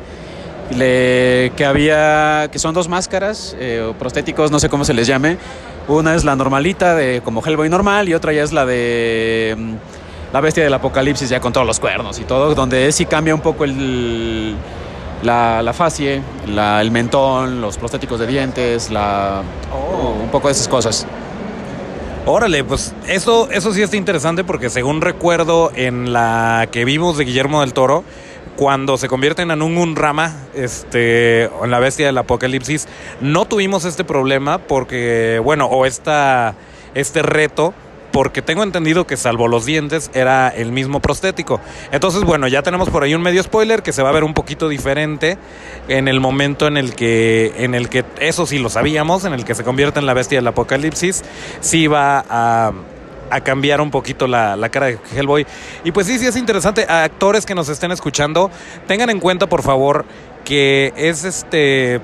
que 0.71 1.65
había, 1.67 2.49
que 2.51 2.59
son 2.59 2.75
dos 2.75 2.89
máscaras, 2.89 3.57
eh, 3.59 3.93
prostéticos, 3.99 4.51
no 4.51 4.59
sé 4.59 4.69
cómo 4.69 4.85
se 4.85 4.95
les 4.95 5.07
llame. 5.07 5.37
Una 5.89 6.15
es 6.15 6.25
la 6.25 6.35
normalita, 6.35 6.95
de 6.97 7.21
como 7.23 7.45
Hellboy 7.45 7.69
normal, 7.69 8.09
y 8.09 8.15
otra 8.15 8.33
ya 8.33 8.43
es 8.43 8.53
la 8.53 8.67
de 8.67 9.55
mm, 9.57 9.75
la 10.37 10.43
bestia 10.43 10.65
del 10.65 10.75
apocalipsis 10.75 11.31
ya 11.31 11.41
con 11.41 11.51
todos 11.51 11.67
los 11.67 11.81
cuernos 11.81 12.19
y 12.19 12.25
todo, 12.25 12.55
donde 12.55 12.93
sí 12.93 13.07
cambia 13.07 13.35
un 13.35 13.41
poco 13.41 13.65
el, 13.65 14.55
la, 15.23 15.63
la 15.63 15.73
facie, 15.73 16.21
el 16.47 16.91
mentón, 16.91 17.63
los 17.63 17.79
prostéticos 17.79 18.21
de 18.21 18.27
dientes, 18.27 18.91
la, 18.91 19.41
oh. 19.73 20.11
un 20.23 20.29
poco 20.29 20.49
de 20.49 20.53
esas 20.53 20.69
cosas. 20.69 21.07
Órale, 22.27 22.65
pues 22.65 22.95
eso, 23.09 23.49
eso 23.51 23.73
sí 23.73 23.81
está 23.81 23.97
interesante 23.97 24.45
porque 24.45 24.69
según 24.69 25.01
recuerdo 25.01 25.73
en 25.75 26.13
la 26.13 26.69
que 26.71 26.85
vimos 26.85 27.17
de 27.17 27.25
Guillermo 27.25 27.63
del 27.63 27.73
Toro, 27.73 28.05
cuando 28.57 28.99
se 28.99 29.09
convierten 29.09 29.51
en 29.51 29.63
un 29.63 29.79
Unrama, 29.79 30.37
este, 30.55 31.45
en 31.45 31.71
la 31.71 31.79
bestia 31.79 32.05
del 32.05 32.19
apocalipsis, 32.19 32.89
no 33.23 33.47
tuvimos 33.47 33.87
este 33.87 34.05
problema 34.05 34.59
porque, 34.59 35.41
bueno, 35.43 35.65
o 35.65 35.87
esta, 35.87 36.57
este 36.95 37.23
reto 37.23 37.73
porque 38.17 38.41
tengo 38.41 38.63
entendido 38.63 39.07
que 39.07 39.19
salvo 39.19 39.47
los 39.47 39.67
dientes 39.67 40.11
era 40.15 40.49
el 40.49 40.73
mismo 40.73 41.01
prostético. 41.01 41.61
Entonces, 41.93 42.25
bueno, 42.25 42.49
ya 42.49 42.63
tenemos 42.63 42.89
por 42.89 43.03
ahí 43.03 43.15
un 43.15 43.21
medio 43.21 43.43
spoiler 43.43 43.83
que 43.83 43.93
se 43.93 44.03
va 44.03 44.09
a 44.09 44.13
ver 44.13 44.25
un 44.25 44.33
poquito 44.33 44.71
diferente 44.71 45.37
en 45.87 46.09
el 46.09 46.19
momento 46.19 46.67
en 46.67 46.79
el 46.79 46.95
que, 46.95 47.53
en 47.59 47.75
el 47.75 47.91
que 47.91 48.07
eso 48.19 48.47
sí 48.47 48.59
lo 48.59 48.71
sabíamos, 48.71 49.27
en 49.27 49.35
el 49.35 49.45
que 49.45 49.55
se 49.55 49.65
convierte 49.65 50.01
en 50.01 50.07
la 50.07 50.15
bestia 50.15 50.39
del 50.39 50.47
apocalipsis, 50.47 51.25
sí 51.61 51.89
va 51.89 52.25
a 52.31 52.73
a 53.29 53.41
cambiar 53.41 53.81
un 53.81 53.91
poquito 53.91 54.29
la, 54.29 54.55
la, 54.57 54.69
cara 54.69 54.87
de 54.87 54.99
Hellboy. 55.15 55.45
Y 55.83 55.91
pues 55.91 56.07
sí, 56.07 56.17
sí 56.19 56.27
es 56.27 56.37
interesante. 56.37 56.87
A 56.89 57.03
actores 57.03 57.45
que 57.45 57.57
nos 57.57 57.69
estén 57.69 57.91
escuchando, 57.91 58.53
tengan 58.87 59.11
en 59.11 59.19
cuenta, 59.19 59.49
por 59.49 59.63
favor, 59.63 60.07
que 60.45 60.95
es 60.97 61.25
este 61.25 62.01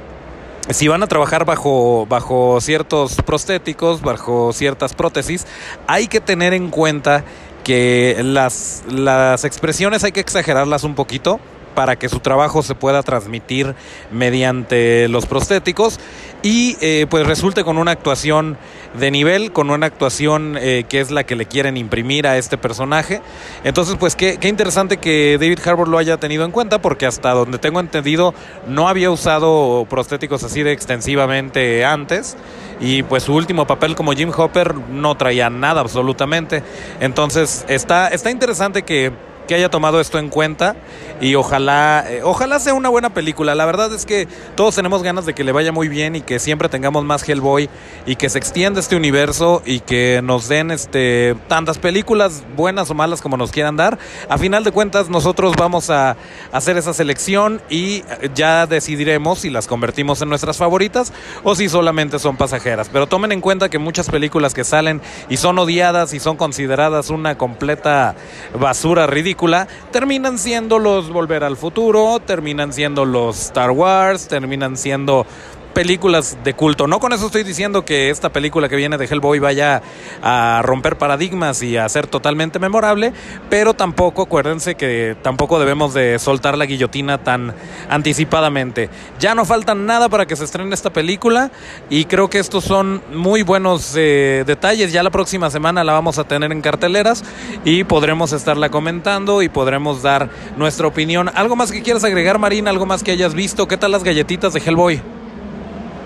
si 0.71 0.88
van 0.88 1.02
a 1.02 1.07
trabajar 1.07 1.45
bajo, 1.45 2.07
bajo 2.07 2.61
ciertos 2.61 3.16
prostéticos, 3.16 4.02
bajo 4.02 4.52
ciertas 4.52 4.95
prótesis, 4.95 5.47
hay 5.87 6.07
que 6.07 6.21
tener 6.21 6.54
en 6.54 6.71
cuenta 6.71 7.25
que 7.64 8.21
las, 8.23 8.83
las 8.88 9.45
expresiones 9.45 10.04
hay 10.04 10.12
que 10.12 10.21
exagerarlas 10.21 10.85
un 10.85 10.95
poquito 10.95 11.40
para 11.75 11.97
que 11.97 12.09
su 12.09 12.21
trabajo 12.21 12.62
se 12.62 12.75
pueda 12.75 13.02
transmitir 13.02 13.75
mediante 14.11 15.09
los 15.09 15.26
prostéticos 15.26 15.99
y 16.43 16.76
eh, 16.81 17.07
pues 17.09 17.26
resulte 17.26 17.64
con 17.64 17.79
una 17.79 17.93
actuación 17.93 18.57
de 18.95 19.11
nivel, 19.11 19.52
con 19.52 19.71
una 19.71 19.87
actuación 19.87 20.59
eh, 20.61 20.85
que 20.88 21.00
es 21.00 21.11
la 21.11 21.25
que 21.25 21.37
le 21.37 21.47
quieren 21.47 21.76
imprimir 21.76 22.26
a 22.26 22.37
este 22.37 22.59
personaje. 22.59 23.23
Entonces 23.64 23.97
pues 23.99 24.17
qué, 24.17 24.38
qué 24.38 24.49
interesante 24.49 24.97
que 24.97 25.38
David 25.41 25.61
Harbour 25.64 25.88
lo 25.88 25.99
haya 25.99 26.17
tenido 26.19 26.45
en 26.45 26.50
cuenta 26.50 26.81
porque 26.81 27.07
hasta 27.07 27.31
donde 27.31 27.59
tengo 27.59 27.81
entendido 27.81 28.35
no 28.67 28.88
había 28.88 29.11
usado 29.11 29.87
prostéticos 29.88 30.43
así 30.45 30.62
de 30.62 30.73
extensivamente 30.73 31.85
antes 31.85 32.37
y 32.81 33.02
pues 33.05 33.23
su 33.23 33.35
último 33.35 33.67
papel 33.67 33.95
como 33.95 34.12
Jim 34.12 34.33
Hopper 34.37 34.75
no 34.75 35.17
traía 35.17 35.49
nada 35.49 35.81
absolutamente. 35.81 36.62
Entonces 37.00 37.64
está, 37.69 38.09
está 38.09 38.31
interesante 38.31 38.83
que 38.83 39.12
que 39.52 39.56
haya 39.56 39.68
tomado 39.68 40.00
esto 40.00 40.18
en 40.18 40.30
cuenta 40.30 40.76
y 41.21 41.35
ojalá, 41.35 42.06
eh, 42.09 42.23
ojalá 42.25 42.59
sea 42.59 42.73
una 42.73 42.88
buena 42.88 43.12
película. 43.12 43.54
La 43.54 43.66
verdad 43.66 43.92
es 43.92 44.06
que 44.06 44.26
todos 44.54 44.75
tenemos 44.75 45.02
ganas 45.02 45.26
de 45.26 45.35
que 45.35 45.44
le 45.44 45.52
vaya 45.52 45.73
muy 45.73 45.88
bien 45.88 46.16
y 46.16 46.23
que 46.23 46.38
siempre 46.38 46.71
tengamos 46.71 47.04
más 47.04 47.28
Hellboy 47.28 47.68
y 48.06 48.16
que 48.16 48.30
se 48.30 48.38
extienda 48.38 48.80
este 48.80 48.97
universo 48.97 49.62
y 49.66 49.80
que 49.80 50.23
nos 50.25 50.49
den 50.49 50.71
este 50.71 51.37
tantas 51.49 51.76
películas 51.76 52.42
buenas 52.56 52.88
o 52.88 52.94
malas 52.94 53.21
como 53.21 53.37
nos 53.37 53.50
quieran 53.50 53.76
dar. 53.76 53.99
A 54.30 54.38
final 54.38 54.64
de 54.64 54.73
cuentas 54.73 55.11
nosotros 55.11 55.52
vamos 55.59 55.90
a 55.90 56.16
hacer 56.50 56.78
esa 56.78 56.94
selección 56.94 57.61
y 57.68 57.97
eh, 57.97 58.30
ya 58.35 58.66
decidiremos 58.66 59.40
si 59.40 59.50
las 59.50 59.66
convertimos 59.66 60.23
en 60.23 60.30
nuestras 60.30 60.56
favoritas 60.56 61.12
o 61.44 61.54
si 61.54 61.68
solamente 61.68 62.18
son 62.18 62.38
pasajeras. 62.38 62.88
Pero 62.90 63.06
tomen 63.06 63.32
en 63.32 63.42
cuenta 63.42 63.68
que 63.68 63.78
muchas 63.78 64.09
películas 64.09 64.54
que 64.54 64.64
salen 64.64 65.02
y 65.28 65.37
son 65.37 65.59
odiadas 65.59 66.14
y 66.14 66.21
son 66.21 66.38
consideradas 66.38 67.11
una 67.11 67.37
completa 67.37 68.14
basura 68.59 69.06
ridícula 69.06 69.41
terminan 69.90 70.38
siendo 70.38 70.78
los 70.78 71.11
Volver 71.11 71.44
al 71.44 71.56
Futuro, 71.56 72.20
terminan 72.20 72.72
siendo 72.72 73.04
los 73.04 73.40
Star 73.46 73.70
Wars, 73.70 74.28
terminan 74.28 74.76
siendo 74.76 75.26
películas 75.73 76.38
de 76.45 76.55
culto. 76.55 76.87
No 76.87 77.00
con 77.00 77.12
eso 77.12 77.26
estoy 77.26 77.43
diciendo 77.45 77.85
que 77.85 78.11
esta 78.11 78.31
película 78.31 78.69
que 78.69 78.76
viene 78.76 78.99
de 78.99 79.07
Hellboy 79.07 79.38
vaya 79.38 79.83
a 80.23 80.61
romper 80.64 80.99
paradigmas 80.99 81.62
y 81.62 81.76
a 81.76 81.88
ser 81.88 82.07
totalmente 82.07 82.59
memorable, 82.59 83.12
pero 83.50 83.75
tampoco, 83.75 84.23
acuérdense 84.23 84.75
que 84.75 85.17
tampoco 85.23 85.59
debemos 85.59 85.95
de 85.95 86.19
soltar 86.19 86.57
la 86.57 86.67
guillotina 86.67 87.19
tan 87.19 87.55
anticipadamente. 87.88 88.91
Ya 89.19 89.35
no 89.35 89.45
falta 89.45 89.75
nada 89.75 90.09
para 90.09 90.26
que 90.26 90.37
se 90.37 90.45
estrene 90.45 90.75
esta 90.75 90.93
película 90.93 91.50
y 91.91 92.05
creo 92.05 92.29
que 92.29 92.38
estos 92.38 92.64
son 92.64 93.02
muy 93.12 93.43
buenos 93.43 93.95
eh, 93.97 94.45
detalles. 94.47 94.93
Ya 94.93 95.02
la 95.02 95.11
próxima 95.11 95.50
semana 95.50 95.85
la 95.85 95.93
vamos 95.93 96.19
a 96.19 96.25
tener 96.25 96.52
en 96.52 96.61
carteleras 96.61 97.25
y 97.64 97.85
podremos 97.85 98.33
estarla 98.33 98.71
comentando 98.71 99.43
y 99.43 99.49
podremos 99.49 100.02
dar 100.02 100.31
nuestra 100.57 100.87
opinión. 100.87 101.31
¿Algo 101.35 101.57
más 101.57 101.73
que 101.73 101.83
quieras 101.83 102.05
agregar, 102.05 102.38
Marina? 102.38 102.71
¿Algo 102.71 102.87
más 102.87 103.02
que 103.02 103.11
hayas 103.11 103.35
visto? 103.35 103.69
¿Qué 103.69 103.76
tal 103.76 103.93
las 103.93 104.05
galletitas 104.05 104.52
de 104.52 104.61
Hellboy? 104.61 105.22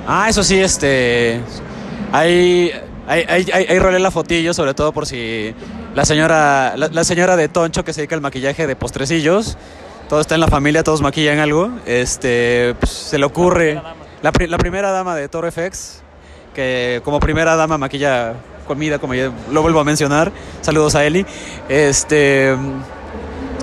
Ah, 0.07 0.29
eso 0.29 0.45
sí, 0.45 0.61
este. 0.61 1.41
Ahí, 2.13 2.71
ahí, 3.09 3.25
ahí, 3.29 3.67
ahí 3.69 3.79
rolé 3.79 3.99
la 3.99 4.11
fotillo, 4.11 4.55
sobre 4.55 4.73
todo 4.73 4.93
por 4.93 5.07
si 5.07 5.55
la 5.97 6.05
señora, 6.05 6.75
la, 6.77 7.05
señora 7.05 7.37
de 7.37 7.49
Toncho 7.49 7.85
que 7.85 7.93
se 7.93 8.03
dedica 8.03 8.15
al 8.15 8.21
maquillaje 8.21 8.67
de 8.67 8.77
postrecillos. 8.77 9.57
Todo 10.09 10.21
está 10.21 10.35
en 10.35 10.43
la 10.43 10.49
familia, 10.49 10.85
todos 10.85 11.03
maquillan 11.03 11.39
algo. 11.39 11.71
Este, 11.87 12.77
pues, 12.79 12.93
se 12.93 13.19
le 13.19 13.25
ocurre. 13.25 13.81
La, 14.23 14.33
la, 14.47 14.59
primera 14.59 14.93
dama 14.93 15.17
de 15.17 15.29
Toro 15.29 15.51
FX, 15.51 16.03
que 16.55 17.01
como 17.05 17.19
primera 17.19 17.57
dama 17.57 17.79
maquilla 17.79 18.35
comida, 18.67 18.99
como 18.99 19.15
ya 19.15 19.33
lo 19.51 19.63
vuelvo 19.63 19.81
a 19.81 19.85
mencionar. 19.85 20.31
Saludos 20.61 20.95
a 20.95 21.05
Eli. 21.05 21.27
Este. 21.69 22.55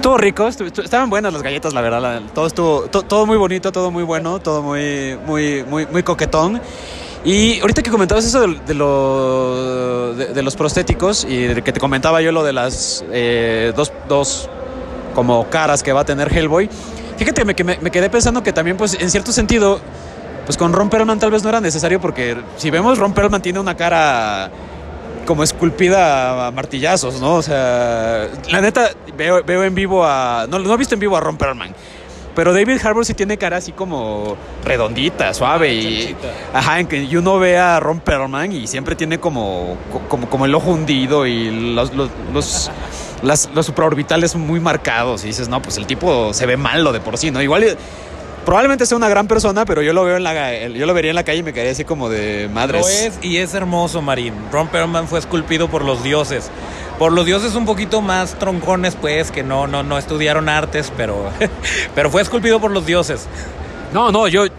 Estuvo 0.04 0.18
rico, 0.18 0.50
estaban 0.50 1.10
buenas 1.10 1.32
las 1.32 1.42
galletas, 1.42 1.74
la 1.74 1.80
verdad. 1.80 2.22
todo 2.36 2.46
estuvo, 2.46 2.82
to- 2.90 3.04
todo 3.04 3.26
muy 3.26 3.38
bonito, 3.38 3.72
todo 3.72 3.90
muy 3.90 4.04
bueno, 4.04 4.40
todo 4.40 4.62
muy, 4.62 5.18
muy, 5.26 5.64
muy, 5.64 5.86
muy 5.86 6.04
coquetón. 6.04 6.60
Y 7.24 7.62
ahorita 7.62 7.82
que 7.82 7.90
comentabas 7.90 8.26
eso 8.26 8.42
de, 8.42 8.74
lo- 8.74 10.14
de- 10.14 10.44
los 10.44 10.58
prostéticos 10.58 11.24
y 11.24 11.44
de 11.44 11.62
que 11.62 11.72
te 11.72 11.80
comentaba 11.80 12.22
yo 12.22 12.34
lo 12.34 12.44
de 12.44 12.52
las 12.52 13.06
eh, 13.14 13.72
dos, 13.78 13.94
dos 14.10 14.50
como 15.16 15.50
caras 15.50 15.82
que 15.84 15.94
va 15.94 16.02
a 16.02 16.06
tener 16.06 16.38
Hellboy, 16.38 16.70
fíjate 17.18 17.46
me- 17.46 17.56
que 17.56 17.64
me, 17.64 17.78
me 17.80 17.90
quedé 17.90 18.10
pensando 18.10 18.44
que 18.44 18.52
también, 18.52 18.76
pues, 18.76 18.98
en 19.00 19.10
cierto 19.10 19.32
sentido, 19.32 19.80
pues 20.46 20.58
con 20.58 20.74
Ron 20.74 20.90
Perlman 20.90 21.18
tal 21.18 21.32
vez 21.32 21.44
no 21.44 21.48
era 21.50 21.62
necesario 21.62 22.02
porque 22.02 22.36
si 22.58 22.70
vemos 22.70 22.98
Ron 22.98 23.14
Perlman 23.14 23.42
tiene 23.42 23.62
una 23.62 23.78
cara 23.78 24.52
como 25.26 25.44
esculpida 25.44 26.48
a 26.48 26.52
martillazos, 26.52 27.20
¿no? 27.22 27.36
O 27.36 27.42
sea, 27.42 28.28
la 28.50 28.62
neta, 28.62 28.90
veo, 29.18 29.44
veo 29.44 29.64
en 29.64 29.76
vivo 29.76 30.04
a... 30.06 30.46
No, 30.50 30.60
no 30.60 30.74
he 30.74 30.78
visto 30.78 30.94
en 30.96 31.00
vivo 31.00 31.16
a 31.18 31.20
Ron 31.20 31.38
Perlman. 31.38 31.74
Pero 32.36 32.52
David 32.52 32.80
Harbour 32.84 33.06
sí 33.06 33.14
tiene 33.14 33.38
cara 33.38 33.58
así 33.58 33.72
como 33.74 34.36
redondita, 34.66 35.34
suave 35.36 35.74
y... 35.74 36.16
Ajá, 36.54 36.80
en 36.80 36.88
que 36.88 37.18
uno 37.18 37.38
ve 37.38 37.58
a 37.58 37.80
Ron 37.80 38.00
Perlman 38.00 38.52
y 38.52 38.66
siempre 38.68 38.96
tiene 38.96 39.20
como, 39.20 39.78
co- 39.92 40.02
como, 40.10 40.28
como 40.30 40.46
el 40.46 40.56
ojo 40.56 40.72
hundido 40.72 41.28
y 41.28 41.74
los, 41.76 41.94
los, 41.94 42.10
los, 42.34 42.72
las- 43.22 43.50
los 43.54 43.66
supraorbitales 43.68 44.36
muy 44.36 44.60
marcados. 44.60 45.24
Y 45.24 45.28
dices, 45.28 45.48
no, 45.48 45.62
pues 45.62 45.78
el 45.78 45.86
tipo 45.86 46.34
se 46.34 46.46
ve 46.48 46.58
malo 46.58 46.92
de 46.92 47.00
por 47.00 47.18
sí, 47.18 47.30
¿no? 47.32 47.42
Igual... 47.42 47.78
Probablemente 48.46 48.86
sea 48.86 48.98
una 48.98 49.08
gran 49.08 49.28
persona, 49.28 49.64
pero 49.66 49.82
yo 49.82 49.94
lo 49.94 50.04
veo 50.04 50.18
en 50.18 50.24
la, 50.24 50.68
yo 50.68 50.86
lo 50.86 50.94
vería 50.94 51.12
en 51.12 51.16
la 51.16 51.24
calle 51.24 51.40
y 51.40 51.44
me 51.44 51.54
quedaría 51.54 51.72
así 51.72 51.86
como 51.86 52.10
de 52.10 52.50
madres. 52.54 52.82
Lo 52.82 52.90
es 52.90 53.14
y 53.22 53.38
es 53.38 53.54
hermoso, 53.54 54.02
Marín. 54.02 54.34
Ron 54.52 54.68
Perlman 54.68 55.08
fue 55.08 55.20
esculpido 55.20 55.70
por 55.70 55.84
los 55.86 56.04
dioses. 56.04 56.50
Por 57.00 57.14
los 57.14 57.26
dioses 57.26 57.56
un 57.56 57.66
poquito 57.66 58.02
más 58.02 58.38
troncones, 58.38 58.96
pues, 58.96 59.32
que 59.32 59.44
no, 59.44 59.66
no, 59.68 59.82
no 59.84 59.98
estudiaron 59.98 60.50
artes, 60.50 60.92
pero, 60.98 61.30
pero 61.96 62.12
fue 62.12 62.22
esculpido 62.22 62.60
por 62.60 62.72
los 62.72 62.86
dioses. 62.86 63.28
No, 63.94 64.12
no, 64.12 64.28
yo, 64.28 64.46
yo 64.46 64.52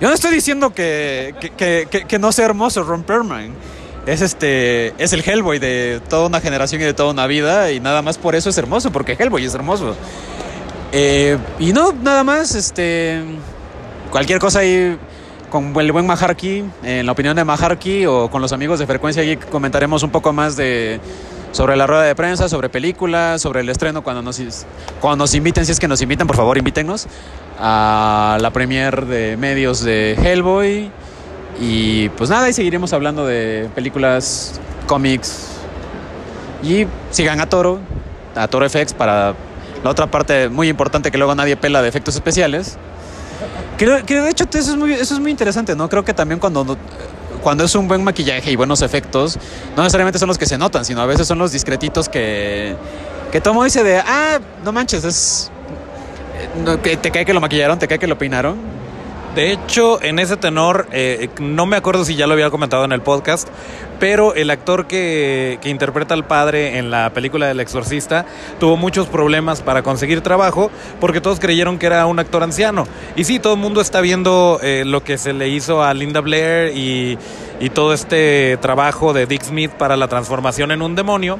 no 0.00 0.12
estoy 0.12 0.32
diciendo 0.34 0.74
que, 0.74 1.34
que, 1.40 1.50
que- 1.50 1.86
que- 1.90 2.04
que 2.04 2.18
no 2.18 2.32
sea 2.32 2.44
hermoso 2.46 2.82
Ron 2.82 3.02
Perlman. 3.02 3.52
Es 4.04 4.20
este, 4.20 4.92
es 5.02 5.12
el 5.12 5.22
Hellboy 5.26 5.58
de 5.60 6.00
toda 6.08 6.26
una 6.26 6.40
generación 6.40 6.82
y 6.82 6.84
de 6.84 6.92
toda 6.92 7.12
una 7.12 7.28
vida 7.28 7.70
y 7.70 7.78
nada 7.78 8.02
más 8.02 8.18
por 8.18 8.34
eso 8.34 8.50
es 8.50 8.58
hermoso, 8.58 8.90
porque 8.90 9.12
Hellboy 9.18 9.44
es 9.44 9.54
hermoso. 9.54 9.94
Eh, 10.92 11.38
y 11.58 11.72
no, 11.72 11.92
nada 11.92 12.22
más, 12.22 12.54
este, 12.54 13.22
cualquier 14.10 14.38
cosa 14.38 14.60
ahí 14.60 14.98
con 15.50 15.74
el 15.78 15.92
buen 15.92 16.06
Maharki, 16.06 16.64
en 16.82 17.06
la 17.06 17.12
opinión 17.12 17.34
de 17.36 17.44
Maharki 17.44 18.06
o 18.06 18.30
con 18.30 18.40
los 18.40 18.52
amigos 18.52 18.78
de 18.78 18.86
Frecuencia 18.86 19.22
Geek 19.22 19.48
comentaremos 19.50 20.02
un 20.02 20.10
poco 20.10 20.32
más 20.32 20.56
de 20.56 21.00
sobre 21.52 21.76
la 21.76 21.86
rueda 21.86 22.02
de 22.04 22.14
prensa, 22.14 22.48
sobre 22.48 22.70
películas, 22.70 23.42
sobre 23.42 23.60
el 23.60 23.68
estreno 23.68 24.02
cuando 24.02 24.22
nos, 24.22 24.40
cuando 25.00 25.24
nos 25.24 25.34
inviten, 25.34 25.66
si 25.66 25.72
es 25.72 25.78
que 25.78 25.88
nos 25.88 26.00
invitan, 26.00 26.26
por 26.26 26.36
favor 26.36 26.56
invítenos 26.56 27.06
a 27.58 28.38
la 28.40 28.50
premier 28.50 29.06
de 29.06 29.36
medios 29.36 29.82
de 29.82 30.14
Hellboy. 30.14 30.90
Y 31.60 32.08
pues 32.10 32.30
nada, 32.30 32.48
y 32.48 32.54
seguiremos 32.54 32.94
hablando 32.94 33.26
de 33.26 33.68
películas, 33.74 34.58
cómics. 34.86 35.48
Y 36.62 36.86
sigan 37.10 37.40
a 37.40 37.48
Toro, 37.48 37.78
a 38.34 38.48
Toro 38.48 38.68
FX 38.68 38.94
para 38.94 39.34
la 39.82 39.90
otra 39.90 40.06
parte 40.10 40.48
muy 40.48 40.68
importante 40.68 41.10
que 41.10 41.18
luego 41.18 41.34
nadie 41.34 41.56
pela 41.56 41.82
de 41.82 41.88
efectos 41.88 42.14
especiales. 42.14 42.76
Que, 43.78 44.02
que 44.06 44.20
de 44.20 44.30
hecho 44.30 44.44
eso 44.44 44.72
es, 44.72 44.76
muy, 44.76 44.92
eso 44.92 45.14
es 45.14 45.20
muy 45.20 45.30
interesante, 45.30 45.74
¿no? 45.74 45.88
Creo 45.88 46.04
que 46.04 46.14
también 46.14 46.38
cuando, 46.38 46.76
cuando 47.42 47.64
es 47.64 47.74
un 47.74 47.88
buen 47.88 48.04
maquillaje 48.04 48.50
y 48.50 48.56
buenos 48.56 48.82
efectos, 48.82 49.38
no 49.76 49.82
necesariamente 49.82 50.18
son 50.18 50.28
los 50.28 50.38
que 50.38 50.46
se 50.46 50.56
notan, 50.56 50.84
sino 50.84 51.00
a 51.00 51.06
veces 51.06 51.26
son 51.26 51.38
los 51.38 51.52
discretitos 51.52 52.08
que, 52.08 52.76
que 53.32 53.42
mundo 53.46 53.64
dice 53.64 53.82
de, 53.82 53.98
ah, 53.98 54.38
no 54.64 54.72
manches, 54.72 55.04
es... 55.04 55.50
que 56.82 56.96
te 56.96 57.10
cae 57.10 57.24
que 57.24 57.34
lo 57.34 57.40
maquillaron, 57.40 57.78
te 57.78 57.88
cae 57.88 57.98
que 57.98 58.06
lo 58.06 58.16
peinaron. 58.16 58.81
De 59.34 59.50
hecho, 59.50 60.02
en 60.02 60.18
ese 60.18 60.36
tenor, 60.36 60.86
eh, 60.92 61.30
no 61.40 61.64
me 61.64 61.76
acuerdo 61.76 62.04
si 62.04 62.16
ya 62.16 62.26
lo 62.26 62.34
había 62.34 62.50
comentado 62.50 62.84
en 62.84 62.92
el 62.92 63.00
podcast, 63.00 63.48
pero 63.98 64.34
el 64.34 64.50
actor 64.50 64.86
que, 64.86 65.58
que 65.62 65.70
interpreta 65.70 66.12
al 66.12 66.26
padre 66.26 66.76
en 66.76 66.90
la 66.90 67.10
película 67.14 67.46
del 67.46 67.60
exorcista 67.60 68.26
tuvo 68.60 68.76
muchos 68.76 69.06
problemas 69.06 69.62
para 69.62 69.82
conseguir 69.82 70.20
trabajo 70.20 70.70
porque 71.00 71.22
todos 71.22 71.40
creyeron 71.40 71.78
que 71.78 71.86
era 71.86 72.04
un 72.04 72.18
actor 72.18 72.42
anciano. 72.42 72.86
Y 73.16 73.24
sí, 73.24 73.38
todo 73.38 73.54
el 73.54 73.60
mundo 73.60 73.80
está 73.80 74.02
viendo 74.02 74.60
eh, 74.62 74.82
lo 74.84 75.02
que 75.02 75.16
se 75.16 75.32
le 75.32 75.48
hizo 75.48 75.82
a 75.82 75.94
Linda 75.94 76.20
Blair 76.20 76.76
y, 76.76 77.16
y 77.58 77.70
todo 77.70 77.94
este 77.94 78.58
trabajo 78.58 79.14
de 79.14 79.24
Dick 79.24 79.44
Smith 79.44 79.70
para 79.70 79.96
la 79.96 80.08
transformación 80.08 80.72
en 80.72 80.82
un 80.82 80.94
demonio, 80.94 81.38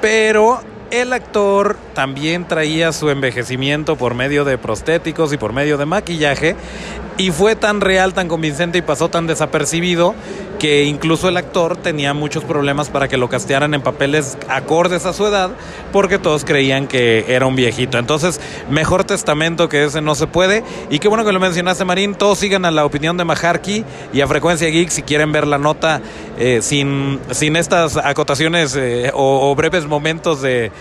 pero 0.00 0.60
el 0.90 1.12
actor 1.12 1.76
también 1.94 2.46
traía 2.46 2.92
su 2.92 3.10
envejecimiento 3.10 3.96
por 3.96 4.14
medio 4.14 4.44
de 4.44 4.58
prostéticos 4.58 5.32
y 5.32 5.36
por 5.36 5.52
medio 5.52 5.76
de 5.76 5.86
maquillaje 5.86 6.54
y 7.16 7.30
fue 7.30 7.56
tan 7.56 7.80
real, 7.80 8.14
tan 8.14 8.28
convincente 8.28 8.78
y 8.78 8.82
pasó 8.82 9.08
tan 9.08 9.26
desapercibido 9.26 10.14
que 10.58 10.84
incluso 10.84 11.28
el 11.28 11.36
actor 11.36 11.76
tenía 11.76 12.14
muchos 12.14 12.44
problemas 12.44 12.88
para 12.88 13.08
que 13.08 13.16
lo 13.16 13.28
castearan 13.28 13.74
en 13.74 13.82
papeles 13.82 14.38
acordes 14.48 15.04
a 15.04 15.12
su 15.12 15.26
edad 15.26 15.50
porque 15.92 16.18
todos 16.18 16.44
creían 16.44 16.86
que 16.86 17.26
era 17.28 17.46
un 17.46 17.56
viejito. 17.56 17.98
Entonces, 17.98 18.40
mejor 18.70 19.04
testamento 19.04 19.68
que 19.68 19.84
ese 19.84 20.00
no 20.00 20.14
se 20.14 20.26
puede. 20.26 20.64
Y 20.90 20.98
qué 20.98 21.08
bueno 21.08 21.24
que 21.24 21.32
lo 21.32 21.40
mencionaste, 21.40 21.84
Marín. 21.84 22.14
Todos 22.14 22.38
sigan 22.38 22.64
a 22.64 22.70
la 22.70 22.84
opinión 22.84 23.16
de 23.16 23.24
Maharki 23.24 23.84
y 24.12 24.20
a 24.20 24.26
Frecuencia 24.26 24.68
Geek 24.68 24.90
si 24.90 25.02
quieren 25.02 25.32
ver 25.32 25.46
la 25.46 25.58
nota 25.58 26.00
eh, 26.38 26.60
sin, 26.62 27.20
sin 27.30 27.56
estas 27.56 27.96
acotaciones 27.96 28.74
eh, 28.76 29.10
o 29.14 29.54
breves 29.54 29.86
momentos 29.86 30.40
de 30.40 30.72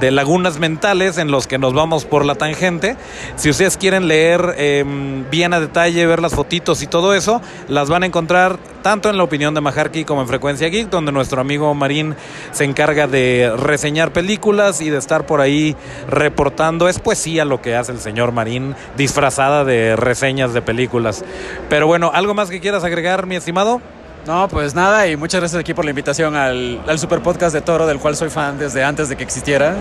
de 0.00 0.10
lagunas 0.10 0.58
mentales 0.58 1.18
en 1.18 1.30
los 1.30 1.46
que 1.46 1.58
nos 1.58 1.74
vamos 1.74 2.04
por 2.04 2.24
la 2.24 2.34
tangente. 2.34 2.96
Si 3.36 3.50
ustedes 3.50 3.76
quieren 3.76 4.08
leer 4.08 4.54
eh, 4.56 4.84
bien 5.30 5.52
a 5.54 5.60
detalle, 5.60 6.06
ver 6.06 6.20
las 6.20 6.34
fotitos 6.34 6.82
y 6.82 6.86
todo 6.86 7.14
eso, 7.14 7.40
las 7.68 7.88
van 7.88 8.02
a 8.02 8.06
encontrar 8.06 8.58
tanto 8.82 9.10
en 9.10 9.16
la 9.16 9.24
opinión 9.24 9.54
de 9.54 9.60
Maharki 9.60 10.04
como 10.04 10.22
en 10.22 10.28
Frecuencia 10.28 10.68
Geek, 10.68 10.90
donde 10.90 11.10
nuestro 11.10 11.40
amigo 11.40 11.74
Marín 11.74 12.14
se 12.52 12.64
encarga 12.64 13.06
de 13.06 13.52
reseñar 13.56 14.12
películas 14.12 14.80
y 14.80 14.90
de 14.90 14.98
estar 14.98 15.26
por 15.26 15.40
ahí 15.40 15.74
reportando. 16.08 16.88
Es 16.88 17.00
poesía 17.00 17.44
lo 17.44 17.60
que 17.60 17.74
hace 17.74 17.92
el 17.92 17.98
señor 17.98 18.32
Marín, 18.32 18.76
disfrazada 18.96 19.64
de 19.64 19.96
reseñas 19.96 20.54
de 20.54 20.62
películas. 20.62 21.24
Pero 21.68 21.86
bueno, 21.86 22.10
¿algo 22.14 22.34
más 22.34 22.48
que 22.50 22.60
quieras 22.60 22.84
agregar, 22.84 23.26
mi 23.26 23.36
estimado? 23.36 23.80
No, 24.26 24.48
pues 24.48 24.74
nada, 24.74 25.06
y 25.06 25.16
muchas 25.16 25.40
gracias 25.40 25.60
aquí 25.60 25.72
por 25.72 25.84
la 25.84 25.90
invitación 25.90 26.34
al, 26.34 26.80
al 26.86 26.98
super 26.98 27.20
podcast 27.20 27.54
de 27.54 27.60
Toro, 27.60 27.86
del 27.86 27.98
cual 28.00 28.16
soy 28.16 28.28
fan 28.28 28.58
desde 28.58 28.82
antes 28.82 29.08
de 29.08 29.16
que 29.16 29.22
existiera. 29.22 29.76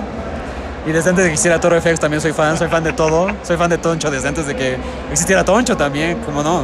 Y 0.86 0.92
desde 0.92 1.10
antes 1.10 1.24
de 1.26 1.30
que 1.30 1.34
existiera 1.34 1.60
Toro 1.60 1.82
FX 1.82 2.00
también 2.00 2.22
soy 2.22 2.32
fan, 2.32 2.56
soy 2.56 2.68
fan 2.68 2.84
de 2.84 2.94
todo, 2.94 3.28
soy 3.42 3.58
fan 3.58 3.72
de 3.72 3.80
Toncho 3.80 4.12
desde 4.12 4.28
antes 4.28 4.46
de 4.46 4.56
que 4.56 4.78
existiera 5.12 5.44
Toncho 5.44 5.76
también, 5.76 6.20
como 6.20 6.44
no. 6.44 6.64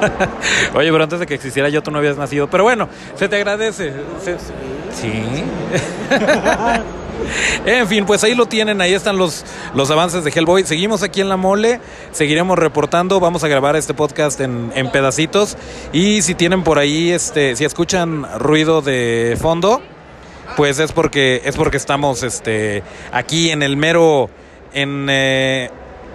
Oye, 0.74 0.90
pero 0.90 1.04
antes 1.04 1.20
de 1.20 1.26
que 1.26 1.34
existiera 1.34 1.68
yo 1.68 1.82
tú 1.82 1.90
no 1.90 1.98
habías 1.98 2.16
nacido. 2.16 2.48
Pero 2.48 2.64
bueno, 2.64 2.88
se 3.16 3.28
te 3.28 3.36
agradece. 3.36 3.92
Se- 4.24 4.38
Sí. 4.94 5.10
En 7.66 7.88
fin, 7.88 8.04
pues 8.06 8.22
ahí 8.24 8.34
lo 8.34 8.46
tienen, 8.46 8.80
ahí 8.80 8.92
están 8.92 9.16
los, 9.16 9.44
los 9.74 9.90
avances 9.90 10.24
de 10.24 10.30
Hellboy. 10.30 10.64
Seguimos 10.64 11.02
aquí 11.02 11.20
en 11.20 11.28
La 11.28 11.36
Mole, 11.36 11.80
seguiremos 12.12 12.58
reportando, 12.58 13.20
vamos 13.20 13.44
a 13.44 13.48
grabar 13.48 13.76
este 13.76 13.94
podcast 13.94 14.40
en, 14.40 14.72
en 14.74 14.90
pedacitos. 14.90 15.56
Y 15.92 16.22
si 16.22 16.34
tienen 16.34 16.62
por 16.62 16.78
ahí, 16.78 17.10
este, 17.10 17.56
si 17.56 17.64
escuchan 17.64 18.26
ruido 18.38 18.82
de 18.82 19.38
fondo, 19.40 19.80
pues 20.56 20.78
es 20.78 20.92
porque, 20.92 21.42
es 21.44 21.56
porque 21.56 21.76
estamos 21.76 22.22
este, 22.22 22.82
aquí 23.12 23.50
en 23.50 23.62
el 23.62 23.76
mero, 23.76 24.30
en, 24.72 25.06
eh, 25.10 25.70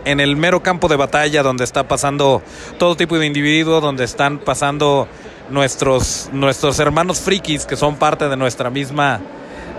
en 0.06 0.20
el 0.20 0.36
mero 0.36 0.62
campo 0.62 0.88
de 0.88 0.96
batalla 0.96 1.44
donde 1.44 1.64
está 1.64 1.88
pasando 1.88 2.42
todo 2.78 2.96
tipo 2.96 3.18
de 3.18 3.26
individuos, 3.26 3.82
donde 3.82 4.04
están 4.04 4.40
pasando 4.40 5.08
nuestros, 5.50 6.30
nuestros 6.32 6.80
hermanos 6.80 7.20
frikis 7.20 7.66
que 7.66 7.76
son 7.76 7.96
parte 7.96 8.30
de 8.30 8.38
nuestra 8.38 8.70
misma 8.70 9.20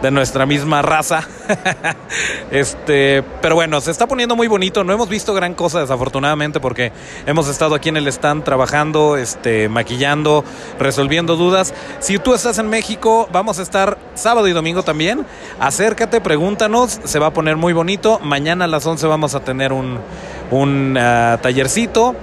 de 0.02 0.10
nuestra 0.10 0.46
misma 0.46 0.82
raza. 0.82 1.26
este, 2.50 3.22
pero 3.42 3.54
bueno, 3.54 3.80
se 3.80 3.90
está 3.90 4.06
poniendo 4.06 4.36
muy 4.36 4.48
bonito. 4.48 4.84
No 4.84 4.92
hemos 4.92 5.08
visto 5.08 5.34
gran 5.34 5.54
cosa 5.54 5.80
desafortunadamente 5.80 6.60
porque 6.60 6.92
hemos 7.26 7.48
estado 7.48 7.74
aquí 7.74 7.88
en 7.88 7.96
el 7.96 8.08
stand 8.08 8.44
trabajando, 8.44 9.16
este, 9.16 9.68
maquillando, 9.68 10.44
resolviendo 10.78 11.36
dudas. 11.36 11.74
Si 12.00 12.18
tú 12.18 12.34
estás 12.34 12.58
en 12.58 12.68
México, 12.68 13.28
vamos 13.32 13.58
a 13.58 13.62
estar 13.62 13.98
sábado 14.14 14.48
y 14.48 14.52
domingo 14.52 14.82
también. 14.82 15.26
Acércate, 15.58 16.20
pregúntanos, 16.20 17.00
se 17.04 17.18
va 17.18 17.28
a 17.28 17.32
poner 17.32 17.56
muy 17.56 17.72
bonito. 17.72 18.18
Mañana 18.22 18.64
a 18.64 18.68
las 18.68 18.86
11 18.86 19.06
vamos 19.06 19.34
a 19.34 19.40
tener 19.40 19.72
un 19.72 19.98
un 20.50 20.96
ah, 20.98 21.38
tallercito. 21.40 22.14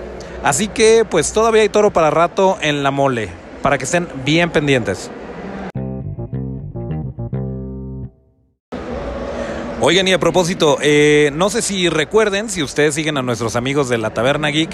Así 0.44 0.68
que 0.68 1.06
pues 1.10 1.34
todavía 1.34 1.64
hay 1.64 1.70
toro 1.70 1.92
para 1.92 2.10
rato 2.10 2.58
en 2.62 2.84
la 2.84 2.92
mole, 2.92 3.30
para 3.62 3.78
que 3.78 3.86
estén 3.86 4.08
bien 4.24 4.52
pendientes. 4.52 5.10
Oigan, 9.80 10.08
y 10.08 10.14
a 10.14 10.18
propósito, 10.18 10.80
eh, 10.82 11.30
no 11.36 11.52
sé 11.52 11.62
si 11.62 11.88
recuerden, 11.88 12.50
si 12.50 12.64
ustedes 12.64 12.96
siguen 12.96 13.16
a 13.20 13.22
nuestros 13.22 13.56
amigos 13.56 13.90
de 13.90 14.00
la 14.00 14.10
Taberna 14.10 14.48
Geek 14.48 14.72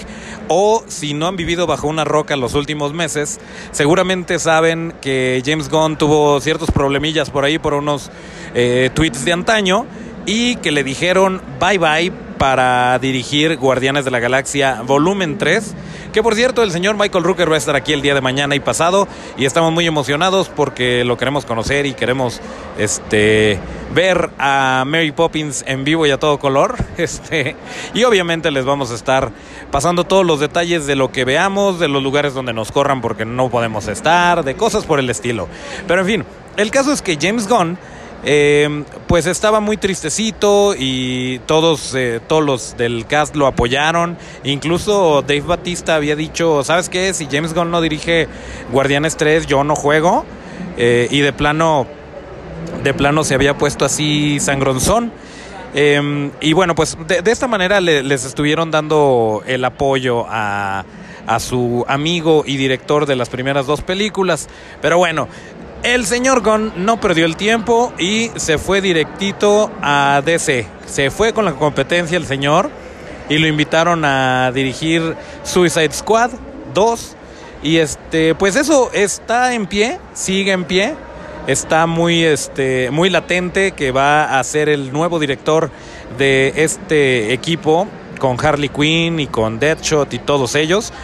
o 0.48 0.82
si 0.88 1.12
no 1.12 1.26
han 1.26 1.36
vivido 1.36 1.66
bajo 1.66 1.88
una 1.88 2.04
roca 2.04 2.36
los 2.36 2.54
últimos 2.54 2.94
meses, 2.94 3.38
seguramente 3.70 4.38
saben 4.38 4.94
que 5.02 5.42
James 5.44 5.68
Gunn 5.68 5.98
tuvo 5.98 6.40
ciertos 6.40 6.70
problemillas 6.70 7.28
por 7.28 7.44
ahí 7.44 7.58
por 7.58 7.74
unos 7.74 8.10
eh, 8.54 8.88
tweets 8.94 9.26
de 9.26 9.34
antaño 9.34 9.84
y 10.24 10.56
que 10.56 10.72
le 10.72 10.82
dijeron 10.82 11.42
bye 11.60 11.76
bye 11.76 12.23
para 12.38 12.98
dirigir 12.98 13.56
Guardianes 13.56 14.04
de 14.04 14.10
la 14.10 14.20
Galaxia 14.20 14.82
Volumen 14.82 15.38
3. 15.38 15.74
Que 16.12 16.22
por 16.22 16.34
cierto, 16.34 16.62
el 16.62 16.70
señor 16.70 16.96
Michael 16.96 17.24
Rooker 17.24 17.50
va 17.50 17.56
a 17.56 17.58
estar 17.58 17.74
aquí 17.74 17.92
el 17.92 18.00
día 18.00 18.14
de 18.14 18.20
mañana 18.20 18.54
y 18.54 18.60
pasado. 18.60 19.08
Y 19.36 19.46
estamos 19.46 19.72
muy 19.72 19.86
emocionados 19.86 20.48
porque 20.48 21.04
lo 21.04 21.16
queremos 21.16 21.44
conocer 21.44 21.86
y 21.86 21.94
queremos 21.94 22.40
este, 22.78 23.58
ver 23.92 24.30
a 24.38 24.84
Mary 24.86 25.12
Poppins 25.12 25.64
en 25.66 25.84
vivo 25.84 26.06
y 26.06 26.10
a 26.10 26.18
todo 26.18 26.38
color. 26.38 26.76
Este, 26.96 27.56
y 27.92 28.04
obviamente 28.04 28.50
les 28.50 28.64
vamos 28.64 28.90
a 28.90 28.94
estar 28.94 29.30
pasando 29.70 30.04
todos 30.04 30.24
los 30.24 30.40
detalles 30.40 30.86
de 30.86 30.94
lo 30.94 31.10
que 31.10 31.24
veamos, 31.24 31.78
de 31.80 31.88
los 31.88 32.02
lugares 32.02 32.32
donde 32.32 32.52
nos 32.52 32.70
corran 32.72 33.00
porque 33.00 33.24
no 33.24 33.50
podemos 33.50 33.88
estar, 33.88 34.44
de 34.44 34.54
cosas 34.54 34.84
por 34.84 35.00
el 35.00 35.10
estilo. 35.10 35.48
Pero 35.88 36.00
en 36.00 36.06
fin, 36.06 36.24
el 36.56 36.70
caso 36.70 36.92
es 36.92 37.02
que 37.02 37.18
James 37.20 37.48
Gunn 37.48 37.76
eh, 38.26 38.84
pues 39.06 39.26
estaba 39.26 39.60
muy 39.60 39.76
tristecito 39.76 40.74
y 40.76 41.40
todos, 41.40 41.94
eh, 41.94 42.20
todos 42.26 42.42
los 42.42 42.76
del 42.76 43.06
cast 43.06 43.36
lo 43.36 43.46
apoyaron. 43.46 44.16
Incluso 44.44 45.22
Dave 45.22 45.42
Batista 45.42 45.94
había 45.94 46.16
dicho, 46.16 46.64
¿sabes 46.64 46.88
qué? 46.88 47.12
Si 47.12 47.26
James 47.30 47.54
Gunn 47.54 47.70
no 47.70 47.80
dirige 47.80 48.28
Guardianes 48.72 49.16
3, 49.16 49.46
yo 49.46 49.62
no 49.64 49.76
juego. 49.76 50.24
Eh, 50.76 51.08
y 51.10 51.20
de 51.20 51.32
plano, 51.32 51.86
de 52.82 52.94
plano 52.94 53.24
se 53.24 53.34
había 53.34 53.58
puesto 53.58 53.84
así 53.84 54.40
sangronzón. 54.40 55.12
Eh, 55.74 56.30
y 56.40 56.52
bueno, 56.52 56.74
pues 56.74 56.96
de, 57.06 57.20
de 57.20 57.30
esta 57.30 57.48
manera 57.48 57.80
le, 57.80 58.02
les 58.02 58.24
estuvieron 58.24 58.70
dando 58.70 59.42
el 59.46 59.64
apoyo 59.64 60.24
a, 60.28 60.84
a 61.26 61.40
su 61.40 61.84
amigo 61.88 62.44
y 62.46 62.56
director 62.56 63.06
de 63.06 63.16
las 63.16 63.28
primeras 63.28 63.66
dos 63.66 63.82
películas. 63.82 64.48
Pero 64.80 64.98
bueno, 64.98 65.28
el 65.84 66.06
señor 66.06 66.42
Gunn 66.42 66.72
no 66.76 66.98
perdió 66.98 67.26
el 67.26 67.36
tiempo 67.36 67.92
y 67.98 68.30
se 68.36 68.56
fue 68.56 68.80
directito 68.80 69.70
a 69.82 70.22
DC. 70.24 70.66
Se 70.86 71.10
fue 71.10 71.34
con 71.34 71.44
la 71.44 71.52
competencia 71.52 72.16
el 72.16 72.26
señor 72.26 72.70
y 73.28 73.36
lo 73.36 73.46
invitaron 73.46 74.04
a 74.04 74.50
dirigir 74.52 75.14
Suicide 75.44 75.92
Squad 75.92 76.30
2. 76.72 77.16
Y 77.62 77.76
este, 77.76 78.34
pues 78.34 78.56
eso 78.56 78.90
está 78.92 79.54
en 79.54 79.66
pie, 79.66 79.98
sigue 80.14 80.52
en 80.52 80.64
pie. 80.64 80.94
Está 81.46 81.86
muy, 81.86 82.24
este, 82.24 82.90
muy 82.90 83.10
latente 83.10 83.72
que 83.72 83.90
va 83.90 84.38
a 84.38 84.44
ser 84.44 84.70
el 84.70 84.90
nuevo 84.90 85.18
director 85.18 85.70
de 86.16 86.54
este 86.56 87.34
equipo 87.34 87.86
con 88.18 88.42
Harley 88.42 88.70
Quinn 88.70 89.20
y 89.20 89.26
con 89.26 89.58
Deadshot 89.58 90.14
y 90.14 90.18
todos 90.18 90.54
ellos. 90.54 90.94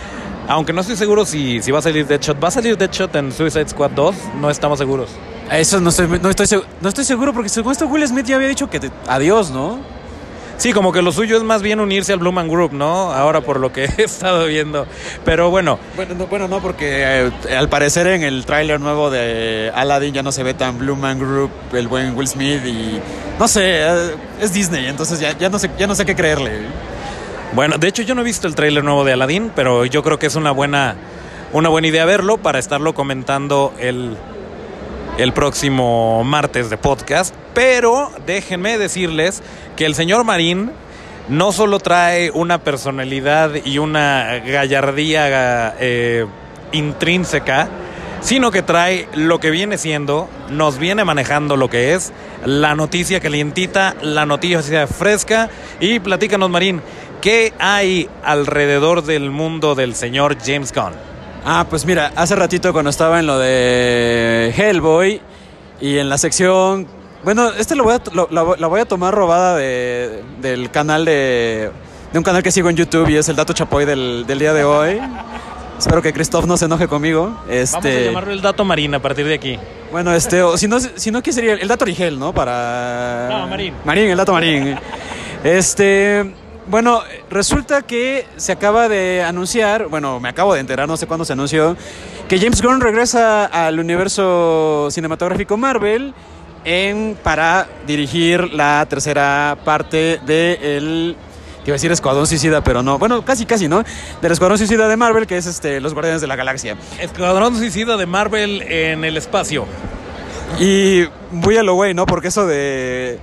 Aunque 0.51 0.73
no 0.73 0.81
estoy 0.81 0.97
seguro 0.97 1.25
si, 1.25 1.63
si 1.63 1.71
va 1.71 1.79
a 1.79 1.83
salir 1.83 2.07
Deadshot. 2.07 2.43
¿Va 2.43 2.49
a 2.49 2.51
salir 2.51 2.77
Deadshot 2.77 3.15
en 3.15 3.31
Suicide 3.33 3.69
Squad 3.69 3.93
2? 3.93 4.15
No 4.41 4.51
estamos 4.51 4.79
seguros. 4.81 5.11
Eso 5.51 5.81
no 5.81 5.91
estoy, 5.91 6.09
no 6.21 6.29
estoy, 6.29 6.47
seg- 6.47 6.65
no 6.81 6.89
estoy 6.89 7.05
seguro 7.05 7.33
porque 7.33 7.49
según 7.49 7.71
esto 7.73 7.87
Will 7.87 8.07
Smith 8.07 8.27
ya 8.27 8.35
había 8.37 8.49
dicho 8.49 8.69
que 8.69 8.81
te- 8.81 8.91
adiós, 9.07 9.51
¿no? 9.51 9.79
Sí, 10.57 10.73
como 10.73 10.93
que 10.93 11.03
lo 11.03 11.11
suyo 11.13 11.37
es 11.39 11.43
más 11.45 11.63
bien 11.63 11.79
unirse 11.81 12.13
al 12.13 12.19
Blue 12.19 12.33
Man 12.33 12.49
Group, 12.49 12.73
¿no? 12.73 13.13
Ahora 13.13 13.41
por 13.41 13.61
lo 13.61 13.73
que 13.73 13.85
he 13.97 14.03
estado 14.03 14.45
viendo. 14.47 14.87
Pero 15.25 15.51
bueno, 15.51 15.79
Bueno, 15.97 16.15
no, 16.19 16.27
bueno, 16.27 16.49
no, 16.49 16.61
porque 16.61 17.03
eh, 17.49 17.57
al 17.57 17.69
parecer 17.69 18.09
en 18.09 18.25
el 18.25 18.45
tráiler 18.45 18.81
nuevo 18.81 19.09
de 19.09 19.71
Aladdin 19.75 20.13
ya 20.15 20.23
no 20.25 20.33
se 20.33 20.43
ve 20.43 20.53
tan 20.55 20.79
Blue 20.79 20.97
Man 20.97 21.19
Group, 21.21 21.51
el 21.73 21.87
buen 21.89 22.17
Will 22.17 22.27
Smith 22.29 22.67
y 22.67 22.99
no 23.39 23.47
sé, 23.49 23.63
eh, 23.87 24.15
es 24.41 24.53
Disney, 24.53 24.87
entonces 24.87 25.19
ya, 25.21 25.39
ya 25.39 25.49
no 25.49 25.59
sé, 25.61 25.71
ya 25.79 25.87
no 25.87 25.95
sé 25.95 26.05
qué 26.05 26.15
creerle. 26.17 26.51
Bueno, 27.55 27.79
de 27.79 27.89
hecho 27.89 28.03
yo 28.03 28.15
no 28.15 28.21
he 28.21 28.25
visto 28.25 28.47
el 28.47 28.55
tráiler 28.55 28.85
nuevo 28.85 29.05
de 29.05 29.13
Aladdin, 29.13 29.51
pero 29.55 29.85
yo 29.85 30.03
creo 30.03 30.19
que 30.19 30.27
es 30.27 30.37
una 30.37 30.53
buena, 30.53 30.95
una 31.53 31.69
buena 31.69 31.89
idea 31.89 32.05
verlo 32.05 32.39
para 32.39 32.59
estarlo 32.59 32.95
comentando 32.95 33.75
el, 33.79 34.17
el 35.19 35.33
próximo 35.33 36.23
martes 36.23 36.71
de 36.71 36.77
podcast. 36.77 37.35
Pero 37.55 38.13
déjenme 38.25 38.79
decirles 38.79 39.43
que 39.77 39.85
el 39.87 39.95
señor 39.95 40.25
Marín 40.25 40.71
no 41.29 41.53
solo 41.53 41.79
trae 41.79 42.31
una 42.31 42.59
personalidad 42.59 43.53
y 43.65 43.79
una 43.79 44.39
gallardía 44.47 45.75
eh, 45.81 46.27
intrínseca, 46.73 47.69
sino 48.21 48.51
que 48.51 48.63
trae 48.63 49.09
lo 49.15 49.41
que 49.41 49.51
viene 49.51 49.79
siendo, 49.79 50.29
nos 50.51 50.79
viene 50.79 51.05
manejando 51.05 51.57
lo 51.57 51.69
que 51.71 51.95
es 51.95 52.13
la 52.45 52.75
noticia 52.75 53.21
calientita, 53.21 53.97
la 54.03 54.27
noticia 54.27 54.87
fresca. 54.87 55.51
Y 55.81 56.01
platícanos, 56.01 56.51
Marín, 56.51 56.83
¿qué 57.21 57.53
hay 57.59 58.09
alrededor 58.25 59.03
del 59.05 59.31
mundo 59.31 59.75
del 59.75 59.95
señor 59.95 60.37
James 60.45 60.73
Gunn? 60.73 60.93
Ah, 61.45 61.67
pues 61.69 61.87
mira, 61.87 62.13
hace 62.17 62.37
ratito 62.37 62.73
cuando 62.73 62.91
estaba 62.91 63.19
en 63.21 63.27
lo 63.27 63.39
de 63.39 64.53
Hellboy 64.57 65.21
y 65.81 65.99
en 65.99 66.09
la 66.09 66.19
sección... 66.19 66.87
Bueno, 67.23 67.51
este 67.59 67.77
lo 67.77 67.85
voy 67.85 67.95
a, 67.95 68.01
lo- 68.15 68.29
la, 68.31 68.45
la 68.59 68.67
voy 68.67 68.81
a 68.81 68.87
tomar 68.87 69.15
robada 69.15 69.57
de, 69.57 70.23
del 70.41 70.71
canal 70.71 71.05
de, 71.05 71.71
de 72.13 72.19
un 72.19 72.25
canal 72.25 72.43
que 72.43 72.51
sigo 72.51 72.71
en 72.71 72.77
YouTube 72.77 73.09
y 73.11 73.17
es 73.17 73.29
el 73.29 73.37
Dato 73.37 73.53
Chapoy 73.53 73.85
del, 73.85 74.25
del 74.27 74.39
día 74.39 74.55
de 74.55 74.65
hoy. 74.65 74.99
Espero 75.79 76.01
que 76.03 76.13
Christoph 76.15 76.45
no 76.47 76.57
se 76.57 76.65
enoje 76.67 76.89
conmigo. 76.89 77.35
Este, 77.49 77.77
Vamos 77.79 77.87
a 77.87 78.05
llamarlo 78.05 78.33
el 78.33 78.41
dato 78.43 78.65
Marín 78.65 78.95
a 78.95 79.01
partir 79.01 79.27
de 79.27 79.35
aquí. 79.35 79.59
Bueno, 79.93 80.13
este, 80.15 80.43
o 80.43 80.57
si 80.59 80.69
no, 80.69 80.79
si 80.81 81.11
no, 81.11 81.23
¿qué 81.23 81.33
sería? 81.33 81.55
El 81.55 81.69
dato 81.69 81.85
Origel, 81.85 82.19
¿no? 82.19 82.33
Para... 82.35 83.29
No, 83.31 83.47
Marín. 83.49 83.75
Marín, 83.85 84.11
el 84.11 84.17
dato 84.17 84.33
Marín. 84.33 84.79
Este, 85.45 86.35
bueno, 86.71 87.03
resulta 87.29 87.83
que 87.83 88.27
se 88.37 88.53
acaba 88.53 88.89
de 88.89 89.23
anunciar, 89.23 89.89
bueno, 89.89 90.21
me 90.21 90.29
acabo 90.29 90.55
de 90.55 90.61
enterar, 90.61 90.87
no 90.87 90.97
sé 90.97 91.07
cuándo 91.07 91.25
se 91.25 91.33
anunció, 91.33 91.77
que 92.29 92.39
James 92.39 92.63
Gunn 92.63 92.81
regresa 92.81 93.45
al 93.45 93.81
universo 93.81 94.89
cinematográfico 94.91 95.57
Marvel 95.57 96.15
en, 96.65 97.19
para 97.23 97.67
dirigir 97.87 98.53
la 98.53 98.87
tercera 98.89 99.59
parte 99.65 100.21
de 100.25 100.77
el... 100.77 101.17
que 101.65 101.71
iba 101.71 101.75
a 101.75 101.79
decir 101.79 101.91
Escuadrón 101.91 102.29
Suicida, 102.29 102.63
pero 102.63 102.83
no. 102.85 102.99
Bueno, 102.99 103.25
casi, 103.25 103.47
casi, 103.47 103.67
¿no? 103.67 103.83
Del 104.23 104.31
Escuadrón 104.31 104.59
Suicida 104.59 104.87
de 104.87 104.97
Marvel, 104.97 105.27
que 105.27 105.39
es 105.39 105.47
este, 105.47 105.81
Los 105.81 105.93
Guardianes 105.93 106.21
de 106.21 106.29
la 106.29 106.37
Galaxia. 106.37 106.77
Escuadrón 107.01 107.57
Suicida 107.57 107.97
de 107.97 108.07
Marvel 108.07 108.63
en 108.63 109.05
el 109.05 109.17
espacio. 109.17 109.67
Y 110.59 111.05
muy 111.31 111.57
a 111.57 111.63
lo 111.63 111.75
güey, 111.75 111.95
¿no? 111.95 112.07
Porque 112.07 112.29
eso 112.29 112.47
de. 112.47 113.19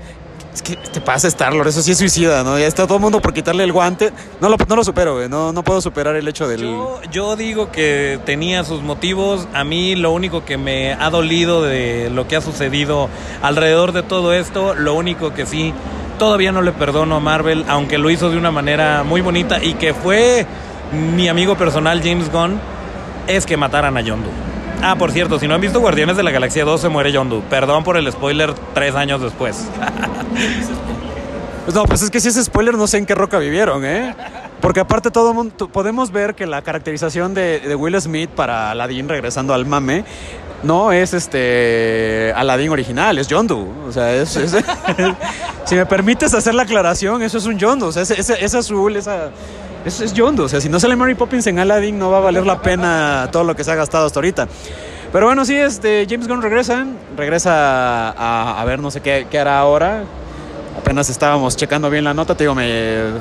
Es 0.57 0.63
que 0.63 0.75
te 0.75 1.01
pasa 1.01 1.27
Star-Lord, 1.27 1.67
eso 1.67 1.83
sí 1.83 1.91
es 1.91 1.99
suicida, 1.99 2.43
¿no? 2.43 2.57
Ya 2.57 2.65
está 2.65 2.87
todo 2.87 2.95
el 2.95 3.01
mundo 3.03 3.21
por 3.21 3.31
quitarle 3.31 3.63
el 3.63 3.71
guante. 3.71 4.11
No 4.41 4.49
lo, 4.49 4.57
no 4.67 4.75
lo 4.75 4.83
supero, 4.83 5.13
güey. 5.13 5.29
No, 5.29 5.53
no 5.53 5.63
puedo 5.63 5.81
superar 5.81 6.15
el 6.15 6.27
hecho 6.27 6.47
del. 6.47 6.61
Yo, 6.61 6.99
yo 7.11 7.35
digo 7.35 7.71
que 7.71 8.19
tenía 8.25 8.63
sus 8.63 8.81
motivos. 8.81 9.47
A 9.53 9.63
mí 9.63 9.95
lo 9.95 10.09
único 10.09 10.45
que 10.45 10.57
me 10.57 10.93
ha 10.93 11.11
dolido 11.11 11.61
de 11.61 12.09
lo 12.09 12.27
que 12.27 12.37
ha 12.37 12.41
sucedido 12.41 13.07
alrededor 13.43 13.91
de 13.91 14.01
todo 14.01 14.33
esto, 14.33 14.73
lo 14.73 14.95
único 14.95 15.31
que 15.31 15.45
sí 15.45 15.75
todavía 16.17 16.51
no 16.51 16.63
le 16.63 16.71
perdono 16.71 17.17
a 17.17 17.19
Marvel, 17.19 17.63
aunque 17.67 17.99
lo 17.99 18.09
hizo 18.09 18.31
de 18.31 18.37
una 18.37 18.49
manera 18.49 19.03
muy 19.03 19.21
bonita 19.21 19.63
y 19.63 19.75
que 19.75 19.93
fue 19.93 20.47
mi 20.91 21.27
amigo 21.27 21.55
personal 21.55 22.01
James 22.03 22.31
Gunn, 22.31 22.59
es 23.27 23.45
que 23.45 23.57
mataran 23.57 23.95
a 23.95 24.01
Yondu. 24.01 24.46
Ah, 24.81 24.95
por 24.95 25.11
cierto, 25.11 25.39
si 25.39 25.47
no 25.47 25.55
han 25.55 25.61
visto 25.61 25.79
Guardianes 25.79 26.17
de 26.17 26.23
la 26.23 26.31
Galaxia 26.31 26.63
2, 26.63 26.79
se 26.79 26.89
muere 26.89 27.11
Yondu. 27.11 27.41
Perdón 27.49 27.83
por 27.83 27.97
el 27.97 28.09
spoiler 28.11 28.53
tres 28.73 28.95
años 28.95 29.21
después. 29.21 29.67
Pues 31.65 31.75
no, 31.75 31.83
pues 31.85 32.01
es 32.03 32.09
que 32.11 32.19
si 32.19 32.27
es 32.29 32.35
spoiler, 32.43 32.75
no 32.75 32.87
sé 32.87 32.97
en 32.97 33.05
qué 33.05 33.15
roca 33.15 33.39
vivieron, 33.39 33.83
¿eh? 33.85 34.15
Porque 34.61 34.79
aparte 34.79 35.11
todo 35.11 35.33
mundo, 35.33 35.67
podemos 35.67 36.11
ver 36.11 36.35
que 36.35 36.45
la 36.47 36.61
caracterización 36.61 37.33
de, 37.33 37.75
Will 37.77 37.99
Smith 38.01 38.29
para 38.29 38.71
Aladdin, 38.71 39.09
regresando 39.09 39.53
al 39.53 39.65
mame, 39.65 40.03
no 40.63 40.91
es 40.91 41.13
este 41.13 42.33
Aladdin 42.35 42.69
original, 42.69 43.17
es 43.19 43.27
Yondu. 43.27 43.67
O 43.87 43.91
sea, 43.91 44.13
es, 44.13 44.35
es- 44.35 44.55
si 45.65 45.75
me 45.75 45.85
permites 45.85 46.33
hacer 46.33 46.53
la 46.55 46.63
aclaración, 46.63 47.21
eso 47.23 47.37
es 47.37 47.45
un 47.45 47.57
Yondu. 47.59 47.87
O 47.87 47.91
sea, 47.91 48.03
ese, 48.03 48.19
ese- 48.19 48.43
ese 48.43 48.57
azul, 48.57 48.95
esa, 48.95 49.29
eso 49.85 50.03
es 50.03 50.13
Yondu. 50.13 50.43
O 50.43 50.49
sea, 50.49 50.61
si 50.61 50.69
no 50.69 50.79
sale 50.79 50.95
Mary 50.95 51.15
Poppins 51.15 51.47
en 51.47 51.59
Aladdin, 51.59 51.97
no 51.97 52.11
va 52.11 52.17
a 52.17 52.21
valer 52.21 52.45
la 52.45 52.61
pena 52.61 53.29
todo 53.31 53.43
lo 53.43 53.55
que 53.55 53.63
se 53.63 53.71
ha 53.71 53.75
gastado 53.75 54.05
hasta 54.05 54.19
ahorita. 54.19 54.47
Pero 55.11 55.25
bueno, 55.25 55.45
sí, 55.45 55.55
este, 55.55 56.05
James 56.09 56.27
Gunn 56.27 56.41
regresa, 56.41 56.85
regresa 57.15 58.09
a, 58.09 58.61
a 58.61 58.65
ver 58.65 58.79
no 58.79 58.91
sé 58.91 59.01
qué, 59.01 59.27
qué 59.29 59.39
hará 59.39 59.59
ahora. 59.59 60.03
Apenas 60.77 61.09
estábamos 61.09 61.55
checando 61.55 61.89
bien 61.89 62.03
la 62.03 62.13
nota, 62.13 62.35
te 62.35 62.43
digo, 62.43 62.55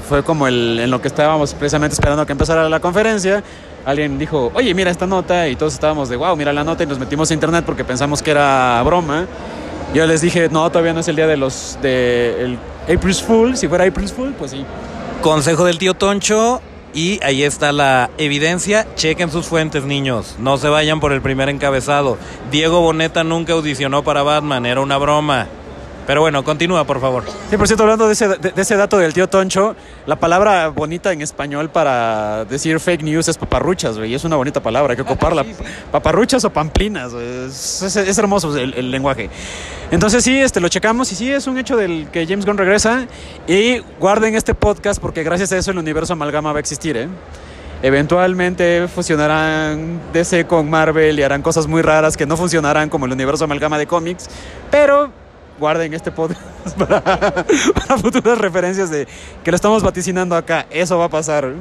fue 0.08 0.22
como 0.22 0.46
el, 0.46 0.78
en 0.78 0.90
lo 0.90 1.00
que 1.00 1.08
estábamos 1.08 1.54
precisamente 1.54 1.94
esperando 1.94 2.26
que 2.26 2.32
empezara 2.32 2.68
la 2.68 2.80
conferencia. 2.80 3.42
Alguien 3.86 4.18
dijo, 4.18 4.50
oye, 4.54 4.74
mira 4.74 4.90
esta 4.90 5.06
nota, 5.06 5.48
y 5.48 5.56
todos 5.56 5.72
estábamos 5.72 6.08
de, 6.08 6.16
wow, 6.16 6.36
mira 6.36 6.52
la 6.52 6.64
nota, 6.64 6.82
y 6.82 6.86
nos 6.86 6.98
metimos 6.98 7.30
a 7.30 7.34
internet 7.34 7.64
porque 7.64 7.82
pensamos 7.82 8.22
que 8.22 8.32
era 8.32 8.82
broma. 8.84 9.26
Yo 9.94 10.06
les 10.06 10.20
dije, 10.20 10.48
no, 10.50 10.68
todavía 10.70 10.92
no 10.92 11.00
es 11.00 11.08
el 11.08 11.16
día 11.16 11.26
de 11.26 11.36
los, 11.36 11.78
de 11.80 12.44
el 12.44 12.58
April's 12.94 13.22
Fool, 13.22 13.56
si 13.56 13.68
fuera 13.68 13.84
April's 13.86 14.12
Fool, 14.12 14.34
pues 14.36 14.50
sí. 14.50 14.64
Consejo 15.26 15.64
del 15.64 15.78
tío 15.78 15.94
Toncho. 15.94 16.62
Y 16.94 17.18
ahí 17.24 17.42
está 17.42 17.72
la 17.72 18.10
evidencia. 18.16 18.86
Chequen 18.94 19.28
sus 19.28 19.46
fuentes, 19.46 19.82
niños. 19.82 20.36
No 20.38 20.56
se 20.56 20.68
vayan 20.68 21.00
por 21.00 21.10
el 21.10 21.20
primer 21.20 21.48
encabezado. 21.48 22.16
Diego 22.52 22.80
Boneta 22.80 23.24
nunca 23.24 23.54
audicionó 23.54 24.04
para 24.04 24.22
Batman. 24.22 24.66
Era 24.66 24.82
una 24.82 24.98
broma. 24.98 25.48
Pero 26.06 26.20
bueno, 26.20 26.44
continúa, 26.44 26.84
por 26.84 27.00
favor. 27.00 27.24
Sí, 27.50 27.56
por 27.56 27.66
cierto, 27.66 27.82
hablando 27.82 28.06
de 28.06 28.12
ese, 28.12 28.28
de, 28.28 28.50
de 28.52 28.62
ese 28.62 28.76
dato 28.76 28.96
del 28.98 29.12
tío 29.12 29.28
Toncho, 29.28 29.74
la 30.06 30.14
palabra 30.16 30.68
bonita 30.68 31.12
en 31.12 31.20
español 31.20 31.68
para 31.70 32.44
decir 32.44 32.78
fake 32.78 33.02
news 33.02 33.26
es 33.26 33.36
paparruchas, 33.36 33.98
güey. 33.98 34.14
Es 34.14 34.22
una 34.24 34.36
bonita 34.36 34.62
palabra, 34.62 34.92
hay 34.92 34.96
que 34.96 35.02
ocuparla. 35.02 35.42
Sí, 35.46 35.54
sí. 35.58 35.64
Paparruchas 35.90 36.44
o 36.44 36.50
pamplinas. 36.50 37.12
Es, 37.12 37.82
es- 37.82 37.96
es 37.96 38.18
hermoso 38.18 38.56
el, 38.56 38.74
el 38.74 38.90
lenguaje. 38.90 39.30
Entonces 39.90 40.22
sí, 40.22 40.38
este, 40.40 40.60
lo 40.60 40.68
checamos 40.68 41.10
y 41.12 41.16
sí, 41.16 41.30
es 41.32 41.46
un 41.48 41.58
hecho 41.58 41.76
del 41.76 42.08
que 42.12 42.24
James 42.26 42.46
Gunn 42.46 42.58
regresa. 42.58 43.06
Y 43.48 43.78
guarden 43.98 44.34
este 44.36 44.54
podcast 44.54 45.00
porque 45.00 45.22
gracias 45.24 45.50
a 45.52 45.58
eso 45.58 45.70
el 45.72 45.78
universo 45.78 46.12
amalgama 46.12 46.52
va 46.52 46.58
a 46.58 46.60
existir, 46.60 46.96
¿eh? 46.96 47.08
Eventualmente 47.82 48.88
fusionarán 48.88 50.00
DC 50.12 50.46
con 50.46 50.68
Marvel 50.68 51.18
y 51.18 51.22
harán 51.22 51.42
cosas 51.42 51.66
muy 51.66 51.82
raras 51.82 52.16
que 52.16 52.26
no 52.26 52.36
funcionarán 52.36 52.88
como 52.88 53.06
el 53.06 53.12
universo 53.12 53.44
amalgama 53.44 53.78
de 53.78 53.86
cómics, 53.86 54.28
pero 54.70 55.10
guarden 55.58 55.94
este 55.94 56.10
podcast 56.10 56.40
para, 56.78 57.00
para 57.02 57.98
futuras 57.98 58.38
referencias 58.38 58.90
de 58.90 59.06
que 59.44 59.50
lo 59.50 59.56
estamos 59.56 59.82
vaticinando 59.82 60.36
acá. 60.36 60.66
Eso 60.70 60.98
va 60.98 61.06
a 61.06 61.10
pasar. 61.10 61.52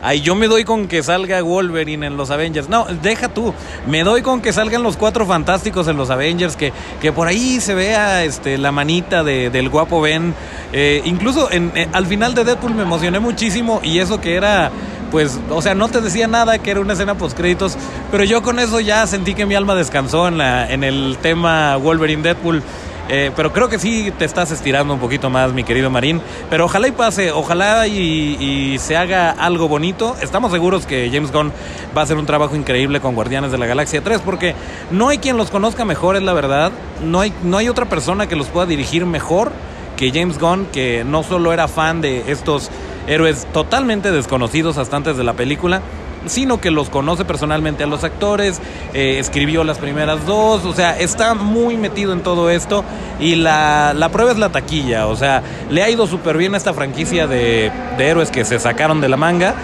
Ay, 0.00 0.20
yo 0.20 0.36
me 0.36 0.46
doy 0.46 0.62
con 0.62 0.86
que 0.86 1.02
salga 1.02 1.42
Wolverine 1.42 2.06
en 2.06 2.16
los 2.16 2.30
Avengers. 2.30 2.68
No, 2.68 2.86
deja 3.02 3.28
tú. 3.28 3.52
Me 3.88 4.04
doy 4.04 4.22
con 4.22 4.40
que 4.40 4.52
salgan 4.52 4.84
los 4.84 4.96
cuatro 4.96 5.26
fantásticos 5.26 5.88
en 5.88 5.96
los 5.96 6.08
Avengers. 6.10 6.54
Que, 6.54 6.72
que 7.00 7.10
por 7.10 7.26
ahí 7.26 7.60
se 7.60 7.74
vea 7.74 8.22
este, 8.22 8.58
la 8.58 8.70
manita 8.70 9.24
de- 9.24 9.50
del 9.50 9.68
guapo 9.68 10.00
Ben. 10.00 10.34
Eh, 10.72 11.02
incluso 11.04 11.50
en, 11.50 11.72
eh, 11.74 11.88
al 11.92 12.06
final 12.06 12.34
de 12.36 12.44
Deadpool 12.44 12.76
me 12.76 12.84
emocioné 12.84 13.18
muchísimo. 13.18 13.80
Y 13.82 13.98
eso 13.98 14.20
que 14.20 14.36
era, 14.36 14.70
pues, 15.10 15.36
o 15.50 15.60
sea, 15.62 15.74
no 15.74 15.88
te 15.88 16.00
decía 16.00 16.28
nada, 16.28 16.58
que 16.60 16.70
era 16.70 16.78
una 16.78 16.92
escena 16.92 17.16
post 17.16 17.36
créditos. 17.36 17.76
Pero 18.12 18.22
yo 18.22 18.40
con 18.44 18.60
eso 18.60 18.78
ya 18.78 19.04
sentí 19.08 19.34
que 19.34 19.46
mi 19.46 19.56
alma 19.56 19.74
descansó 19.74 20.28
en, 20.28 20.38
la, 20.38 20.70
en 20.72 20.84
el 20.84 21.18
tema 21.20 21.76
Wolverine 21.76 22.22
Deadpool. 22.22 22.62
Eh, 23.08 23.30
pero 23.34 23.52
creo 23.52 23.68
que 23.68 23.78
sí 23.78 24.12
te 24.18 24.24
estás 24.24 24.50
estirando 24.50 24.92
un 24.92 25.00
poquito 25.00 25.30
más, 25.30 25.52
mi 25.52 25.64
querido 25.64 25.90
Marín. 25.90 26.20
Pero 26.50 26.66
ojalá 26.66 26.88
y 26.88 26.92
pase, 26.92 27.32
ojalá 27.32 27.86
y, 27.86 28.76
se 28.78 28.96
haga 28.96 29.30
algo 29.30 29.68
bonito. 29.68 30.16
Estamos 30.20 30.52
seguros 30.52 30.86
que 30.86 31.10
James 31.12 31.32
Gunn 31.32 31.52
va 31.96 32.02
a 32.02 32.04
hacer 32.04 32.16
un 32.16 32.26
trabajo 32.26 32.54
increíble 32.54 33.00
con 33.00 33.14
Guardianes 33.14 33.50
de 33.50 33.58
la 33.58 33.66
Galaxia 33.66 34.02
3, 34.02 34.20
porque 34.20 34.54
no 34.90 35.08
hay 35.08 35.18
quien 35.18 35.36
los 35.36 35.50
conozca 35.50 35.84
mejor, 35.84 36.16
es 36.16 36.22
la 36.22 36.32
verdad. 36.32 36.72
No 37.02 37.20
hay, 37.20 37.32
no 37.42 37.56
hay 37.56 37.68
otra 37.68 37.86
persona 37.86 38.26
que 38.26 38.36
los 38.36 38.48
pueda 38.48 38.66
dirigir 38.66 39.06
mejor 39.06 39.52
que 39.96 40.12
James 40.12 40.38
Gunn, 40.38 40.66
que 40.66 41.04
no 41.04 41.24
solo 41.24 41.52
era 41.52 41.66
fan 41.66 42.00
de 42.00 42.30
estos 42.30 42.70
héroes 43.08 43.46
totalmente 43.52 44.12
desconocidos 44.12 44.78
hasta 44.78 44.96
antes 44.96 45.16
de 45.16 45.24
la 45.24 45.32
película, 45.32 45.82
sino 46.26 46.60
que 46.60 46.70
los 46.70 46.90
conoce 46.90 47.24
personalmente 47.24 47.84
a 47.84 47.86
los 47.86 48.04
actores, 48.04 48.60
eh, 48.94 49.18
escribió 49.18 49.64
las 49.64 49.78
primeras 49.78 50.26
dos, 50.26 50.64
o 50.64 50.72
sea, 50.72 50.98
está 50.98 51.34
muy 51.34 51.76
metido 51.76 52.12
en 52.12 52.22
todo 52.22 52.50
esto 52.50 52.84
y 53.20 53.34
la, 53.34 53.94
la 53.94 54.08
prueba 54.10 54.32
es 54.32 54.38
la 54.38 54.50
taquilla, 54.50 55.06
o 55.06 55.16
sea, 55.16 55.42
le 55.70 55.82
ha 55.82 55.90
ido 55.90 56.06
súper 56.06 56.36
bien 56.36 56.54
a 56.54 56.56
esta 56.56 56.74
franquicia 56.74 57.26
de, 57.26 57.70
de 57.96 58.06
héroes 58.06 58.30
que 58.30 58.44
se 58.44 58.58
sacaron 58.58 59.00
de 59.00 59.08
la 59.08 59.16
manga 59.16 59.54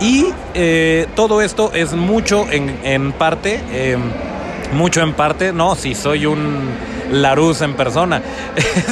y 0.00 0.26
eh, 0.54 1.06
todo 1.14 1.40
esto 1.40 1.72
es 1.72 1.92
mucho 1.92 2.46
en, 2.50 2.78
en 2.84 3.12
parte, 3.12 3.60
eh, 3.72 3.96
mucho 4.72 5.02
en 5.02 5.12
parte, 5.12 5.52
no, 5.52 5.76
si 5.76 5.94
soy 5.94 6.26
un 6.26 6.93
Larus 7.22 7.62
en 7.62 7.74
persona. 7.74 8.22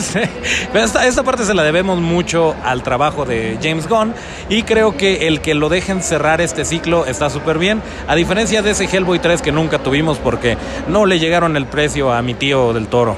Pero 0.72 0.84
esta, 0.84 1.06
esta 1.06 1.22
parte 1.22 1.44
se 1.44 1.54
la 1.54 1.62
debemos 1.62 2.00
mucho 2.00 2.54
al 2.64 2.82
trabajo 2.82 3.24
de 3.24 3.58
James 3.62 3.88
Gunn 3.88 4.14
y 4.48 4.62
creo 4.62 4.96
que 4.96 5.28
el 5.28 5.40
que 5.40 5.54
lo 5.54 5.68
dejen 5.68 6.02
cerrar 6.02 6.40
este 6.40 6.64
ciclo 6.64 7.06
está 7.06 7.30
súper 7.30 7.58
bien, 7.58 7.82
a 8.08 8.14
diferencia 8.14 8.62
de 8.62 8.70
ese 8.70 8.84
Hellboy 8.84 9.18
3 9.18 9.42
que 9.42 9.52
nunca 9.52 9.78
tuvimos 9.78 10.18
porque 10.18 10.56
no 10.88 11.06
le 11.06 11.18
llegaron 11.18 11.56
el 11.56 11.66
precio 11.66 12.12
a 12.12 12.22
mi 12.22 12.34
tío 12.34 12.72
del 12.72 12.88
toro. 12.88 13.14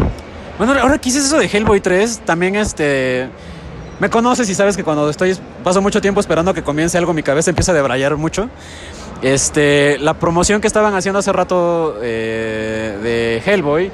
Bueno, 0.59 0.75
ahora 0.81 0.99
que 0.99 1.09
eso 1.09 1.39
de 1.39 1.47
Hellboy 1.47 1.81
3, 1.81 2.21
también 2.25 2.57
este... 2.57 3.29
Me 4.01 4.11
conoces 4.11 4.49
y 4.51 4.55
sabes 4.55 4.77
que 4.77 4.83
cuando 4.83 5.09
estoy 5.09 5.37
paso 5.63 5.81
mucho 5.81 6.01
tiempo 6.01 6.21
esperando 6.21 6.53
que 6.53 6.63
comience 6.63 6.99
algo, 6.99 7.15
mi 7.15 7.23
cabeza 7.23 7.51
empieza 7.51 7.71
a 7.71 7.75
debrayar 7.77 8.17
mucho. 8.17 8.49
Este, 9.23 9.99
la 10.01 10.15
promoción 10.15 10.61
que 10.61 10.67
estaban 10.67 10.95
haciendo 10.95 11.21
hace 11.21 11.33
rato 11.33 11.97
eh, 12.03 12.99
de 13.03 13.43
Hellboy 13.45 13.91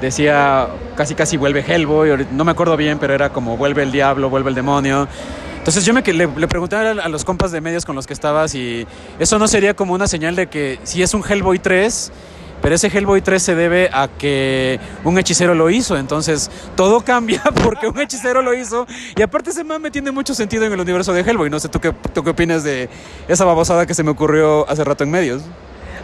decía 0.00 0.68
casi 0.96 1.14
casi 1.14 1.36
vuelve 1.36 1.64
Hellboy, 1.66 2.26
no 2.32 2.44
me 2.44 2.52
acuerdo 2.52 2.76
bien, 2.76 2.98
pero 2.98 3.14
era 3.14 3.30
como 3.30 3.56
vuelve 3.56 3.82
el 3.82 3.92
diablo, 3.92 4.30
vuelve 4.30 4.50
el 4.50 4.54
demonio. 4.54 5.08
Entonces 5.58 5.86
yo 5.86 5.94
me 5.94 6.02
le, 6.02 6.26
le 6.26 6.46
pregunté 6.46 6.76
a, 6.76 7.08
los 7.08 7.24
compas 7.24 7.50
de 7.50 7.62
medios 7.62 7.86
con 7.86 7.96
los 7.96 8.06
que 8.06 8.12
estabas 8.12 8.50
si 8.50 8.86
eso 9.18 9.38
no 9.38 9.48
sería 9.48 9.74
como 9.74 9.94
una 9.94 10.06
señal 10.06 10.36
de 10.36 10.46
que 10.46 10.78
si 10.82 11.02
es 11.02 11.14
un 11.14 11.24
Hellboy 11.26 11.58
3, 11.58 12.12
pero 12.60 12.74
ese 12.74 12.88
Hellboy 12.88 13.22
3 13.22 13.42
se 13.42 13.54
debe 13.54 13.88
a 13.90 14.08
que 14.08 14.78
un 15.04 15.18
hechicero 15.18 15.54
lo 15.54 15.70
hizo, 15.70 15.96
entonces 15.96 16.50
todo 16.76 17.00
cambia 17.00 17.42
porque 17.64 17.88
un 17.88 17.98
hechicero 17.98 18.42
lo 18.42 18.52
hizo 18.52 18.86
y 19.16 19.22
aparte 19.22 19.50
ese 19.50 19.64
mame 19.64 19.90
tiene 19.90 20.10
mucho 20.10 20.34
sentido 20.34 20.66
en 20.66 20.72
el 20.72 20.80
universo 20.80 21.14
de 21.14 21.22
Hellboy, 21.22 21.48
no 21.48 21.58
sé 21.58 21.70
tú 21.70 21.80
qué, 21.80 21.92
tú 22.12 22.22
qué 22.22 22.30
opinas 22.30 22.62
de 22.62 22.90
esa 23.26 23.46
babosada 23.46 23.86
que 23.86 23.94
se 23.94 24.02
me 24.02 24.10
ocurrió 24.10 24.68
hace 24.68 24.84
rato 24.84 25.04
en 25.04 25.10
medios. 25.10 25.42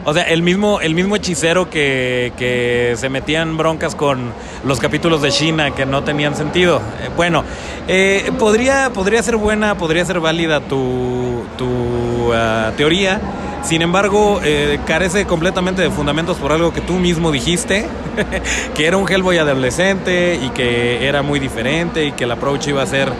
O 0.04 0.14
sea, 0.14 0.22
el 0.24 0.42
mismo, 0.42 0.80
el 0.80 0.94
mismo 0.94 1.16
hechicero 1.16 1.68
que, 1.68 2.32
que 2.38 2.94
se 2.96 3.08
metía 3.08 3.42
en 3.42 3.56
broncas 3.56 3.94
con 3.94 4.32
los 4.64 4.80
capítulos 4.80 5.20
de 5.20 5.30
China 5.30 5.72
que 5.72 5.84
no 5.84 6.02
tenían 6.04 6.34
sentido. 6.34 6.78
Eh, 7.02 7.10
bueno, 7.16 7.44
eh, 7.86 8.32
podría, 8.38 8.90
podría 8.94 9.22
ser 9.22 9.36
buena, 9.36 9.76
podría 9.76 10.04
ser 10.04 10.20
válida 10.20 10.60
tu, 10.60 11.44
tu 11.58 12.32
ah, 12.32 12.72
teoría. 12.76 13.20
Sin 13.62 13.82
embargo, 13.82 14.40
eh, 14.42 14.80
carece 14.86 15.26
completamente 15.26 15.82
de 15.82 15.90
fundamentos 15.90 16.38
por 16.38 16.52
algo 16.52 16.72
que 16.72 16.80
tú 16.80 16.94
mismo 16.94 17.30
dijiste, 17.30 17.86
que 18.74 18.86
era 18.86 18.96
un 18.96 19.06
Hellboy 19.08 19.36
adolescente 19.36 20.40
y 20.42 20.48
que 20.50 21.06
era 21.06 21.22
muy 21.22 21.38
diferente 21.38 22.06
y 22.06 22.12
que 22.12 22.24
el 22.24 22.30
approach 22.30 22.68
iba 22.68 22.82
a 22.82 22.86
ser 22.86 23.12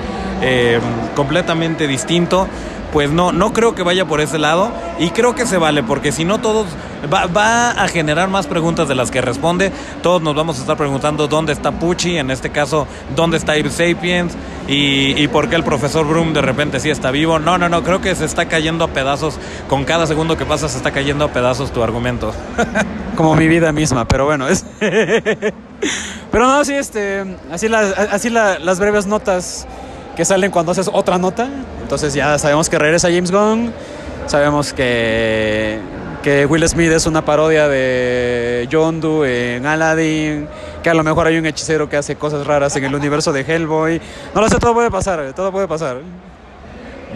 eh, 0.43 0.81
completamente 1.15 1.87
distinto 1.87 2.49
pues 2.93 3.11
no, 3.11 3.33
no 3.33 3.53
creo 3.53 3.75
que 3.75 3.83
vaya 3.83 4.05
por 4.05 4.21
ese 4.21 4.39
lado 4.39 4.71
y 4.99 5.11
creo 5.11 5.35
que 5.35 5.47
se 5.47 5.59
vale 5.59 5.83
porque 5.83 6.13
si 6.13 6.25
no 6.25 6.41
todos 6.41 6.67
va, 7.13 7.71
a 7.71 7.89
generar 7.89 8.29
más 8.29 8.47
preguntas 8.47 8.89
de 8.89 8.95
las 8.95 9.11
que 9.11 9.21
responde. 9.21 9.73
Todos 10.03 10.23
nos 10.23 10.35
vamos 10.35 10.59
a 10.59 10.61
estar 10.61 10.77
preguntando 10.77 11.29
dónde 11.29 11.53
está 11.53 11.73
Pucci, 11.73 12.19
en 12.19 12.31
este 12.31 12.51
caso 12.51 12.87
dónde 13.17 13.37
está 13.37 13.53
Abe 13.53 13.71
Sapiens 13.71 14.35
y, 14.69 15.21
y 15.23 15.29
por 15.29 15.49
qué 15.49 15.57
el 15.57 15.65
profesor 15.65 16.07
Broom 16.07 16.33
de 16.33 16.43
repente 16.43 16.81
sí 16.81 16.91
está 16.91 17.11
vivo. 17.11 17.39
No, 17.39 17.59
no, 17.59 17.69
no, 17.69 17.83
creo 17.83 18.01
que 18.01 18.15
se 18.15 18.25
está 18.25 18.47
cayendo 18.47 18.85
a 18.85 18.89
pedazos. 18.89 19.39
Con 19.69 19.85
cada 19.85 20.07
segundo 20.07 20.37
que 20.37 20.45
pasa 20.45 20.69
se 20.69 20.77
está 20.77 20.91
cayendo 20.91 21.25
a 21.25 21.29
pedazos 21.29 21.73
tu 21.73 21.83
argumento. 21.83 22.33
como 23.17 23.35
mi 23.35 23.49
vida 23.49 23.73
misma, 23.73 24.07
pero 24.07 24.25
bueno, 24.27 24.49
es... 24.49 24.65
pero 26.31 26.47
no, 26.47 26.65
sí, 26.65 26.75
este, 26.75 27.37
así, 27.51 27.69
las, 27.69 27.97
así 27.99 28.31
la- 28.31 28.59
las 28.59 28.79
breves 28.79 29.07
notas 29.07 29.67
que 30.21 30.27
salen 30.27 30.51
cuando 30.51 30.73
haces 30.73 30.91
otra 30.93 31.17
nota, 31.17 31.49
entonces 31.81 32.13
ya 32.13 32.39
sabemos 32.39 32.69
que 32.69 32.79
regresa 32.79 33.09
James 33.09 33.31
Gunn, 33.31 33.73
sabemos 34.27 34.75
que, 34.75 35.79
que 36.23 36.45
Will 36.45 36.69
Smith 36.69 36.91
es 36.91 37.07
una 37.07 37.25
parodia 37.25 37.69
de 37.69 38.69
John 38.71 39.01
Doe 39.01 39.57
en 39.57 39.65
Aladdin, 39.65 40.47
que 40.83 40.91
a 40.91 40.93
lo 40.93 41.03
mejor 41.05 41.27
hay 41.27 41.39
un 41.39 41.47
hechicero 41.47 41.89
que 41.89 41.97
hace 41.97 42.17
cosas 42.17 42.47
raras 42.47 42.77
en 42.77 42.85
el 42.85 42.95
universo 42.95 43.33
de 43.33 43.47
Hellboy, 43.49 43.99
no 44.35 44.43
lo 44.43 44.51
sé, 44.51 44.59
todo 44.59 44.75
puede 44.75 44.91
pasar, 44.91 45.33
todo 45.33 45.51
puede 45.53 45.67
pasar. 45.67 46.03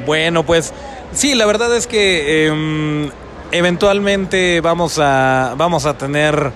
Bueno, 0.06 0.42
pues 0.42 0.72
sí, 1.12 1.34
la 1.34 1.44
verdad 1.44 1.76
es 1.76 1.86
que 1.86 2.46
em, 2.46 3.10
eventualmente 3.52 4.62
vamos 4.62 4.98
a, 4.98 5.52
vamos 5.58 5.84
a 5.84 5.92
tener 5.98 6.52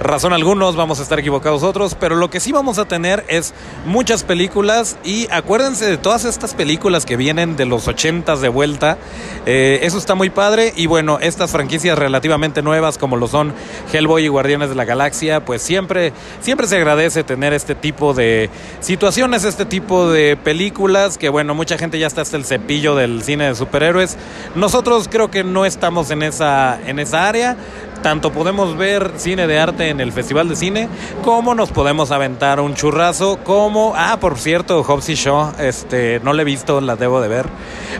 razón 0.00 0.32
algunos, 0.32 0.76
vamos 0.76 0.98
a 0.98 1.02
estar 1.02 1.20
equivocados 1.20 1.62
otros, 1.62 1.94
pero 1.94 2.16
lo 2.16 2.30
que 2.30 2.40
sí 2.40 2.52
vamos 2.52 2.78
a 2.78 2.86
tener 2.86 3.24
es 3.28 3.52
muchas 3.84 4.24
películas 4.24 4.96
y 5.04 5.28
acuérdense 5.30 5.84
de 5.84 5.98
todas 5.98 6.24
estas 6.24 6.54
películas 6.54 7.04
que 7.04 7.16
vienen 7.16 7.54
de 7.56 7.66
los 7.66 7.86
ochentas 7.86 8.40
de 8.40 8.48
vuelta, 8.48 8.96
eh, 9.44 9.80
eso 9.82 9.98
está 9.98 10.14
muy 10.14 10.30
padre 10.30 10.72
y 10.74 10.86
bueno, 10.86 11.18
estas 11.20 11.50
franquicias 11.50 11.98
relativamente 11.98 12.62
nuevas 12.62 12.96
como 12.96 13.16
lo 13.16 13.28
son 13.28 13.52
Hellboy 13.92 14.24
y 14.24 14.28
Guardianes 14.28 14.70
de 14.70 14.74
la 14.74 14.86
Galaxia, 14.86 15.44
pues 15.44 15.60
siempre, 15.60 16.14
siempre 16.40 16.66
se 16.66 16.76
agradece 16.76 17.22
tener 17.22 17.52
este 17.52 17.74
tipo 17.74 18.14
de 18.14 18.48
situaciones, 18.80 19.44
este 19.44 19.66
tipo 19.66 20.10
de 20.10 20.38
películas 20.38 21.18
que 21.18 21.28
bueno, 21.28 21.54
mucha 21.54 21.76
gente 21.76 21.98
ya 21.98 22.06
está 22.06 22.22
hasta 22.22 22.38
el 22.38 22.46
cepillo 22.46 22.94
del 22.94 23.22
cine 23.22 23.48
de 23.48 23.54
superhéroes, 23.54 24.16
nosotros 24.54 25.08
creo 25.10 25.30
que 25.30 25.44
no 25.44 25.66
estamos 25.66 26.10
en 26.10 26.22
esa, 26.22 26.80
en 26.86 26.98
esa 26.98 27.28
área, 27.28 27.56
tanto 28.02 28.32
podemos 28.32 28.76
ver 28.76 29.12
cine 29.16 29.46
de 29.46 29.58
arte 29.58 29.88
en 29.88 30.00
el 30.00 30.12
Festival 30.12 30.48
de 30.48 30.56
Cine, 30.56 30.88
como 31.22 31.54
nos 31.54 31.70
podemos 31.70 32.10
aventar 32.10 32.60
un 32.60 32.74
churrazo, 32.74 33.38
como, 33.44 33.92
ah, 33.96 34.18
por 34.20 34.38
cierto, 34.38 34.82
Hobbs 34.82 35.08
y 35.08 35.14
Shaw, 35.14 35.54
este, 35.58 36.20
no 36.24 36.32
le 36.32 36.42
he 36.42 36.44
visto, 36.44 36.80
la 36.80 36.96
debo 36.96 37.20
de 37.20 37.28
ver, 37.28 37.46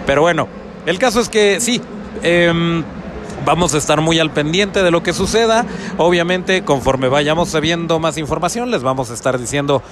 pero 0.07 0.23
bueno, 0.23 0.49
el 0.87 0.99
caso 0.99 1.21
es 1.21 1.29
que 1.29 1.61
sí, 1.61 1.81
em, 2.23 2.85
Vamos 3.45 3.75
a 3.75 3.79
estar 3.79 4.01
muy 4.03 4.19
al 4.19 4.31
pendiente 4.31 4.83
de 4.83 4.91
lo 4.91 5.03
que 5.03 5.13
suceda. 5.13 5.65
Obviamente, 5.97 6.63
conforme 6.63 7.09
vayamos 7.09 7.49
sabiendo 7.49 7.99
más 7.99 8.19
información, 8.19 8.71
les 8.71 8.83
vamos 8.83 9.11
a 9.11 9.15
estar 9.15 9.39
diciendo 9.39 9.83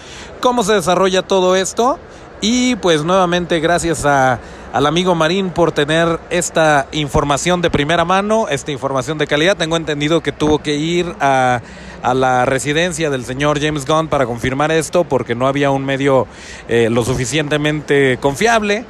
cómo 0.41 0.63
se 0.63 0.75
desarrolla 0.75 1.23
todo 1.23 1.57
esto. 1.57 1.99
Y 2.41 2.77
pues 2.77 3.05
nuevamente 3.05 3.59
gracias 3.59 4.05
a, 4.05 4.39
al 4.73 4.87
amigo 4.87 5.15
Marín 5.17 5.51
por 5.51 5.73
tener 5.73 6.21
esta 6.31 6.87
información 6.93 7.63
de 7.63 7.71
primera 7.71 8.05
mano, 8.05 8.49
esta 8.49 8.71
información 8.71 9.19
de 9.19 9.27
calidad. 9.27 9.57
Tengo 9.57 9.77
entendido 9.77 10.21
que 10.21 10.31
tuvo 10.31 10.61
que 10.61 10.77
ir 10.77 11.15
a, 11.21 11.61
a 12.03 12.15
la 12.15 12.45
residencia 12.45 13.11
del 13.11 13.25
señor 13.25 13.61
James 13.61 13.87
Gunn 13.87 14.07
para 14.07 14.25
confirmar 14.27 14.71
esto 14.71 15.03
porque 15.05 15.35
no 15.35 15.49
había 15.49 15.71
un 15.71 15.85
medio 15.85 16.29
eh, 16.69 16.89
lo 16.91 17.05
suficientemente 17.05 18.19
confiable. 18.21 18.85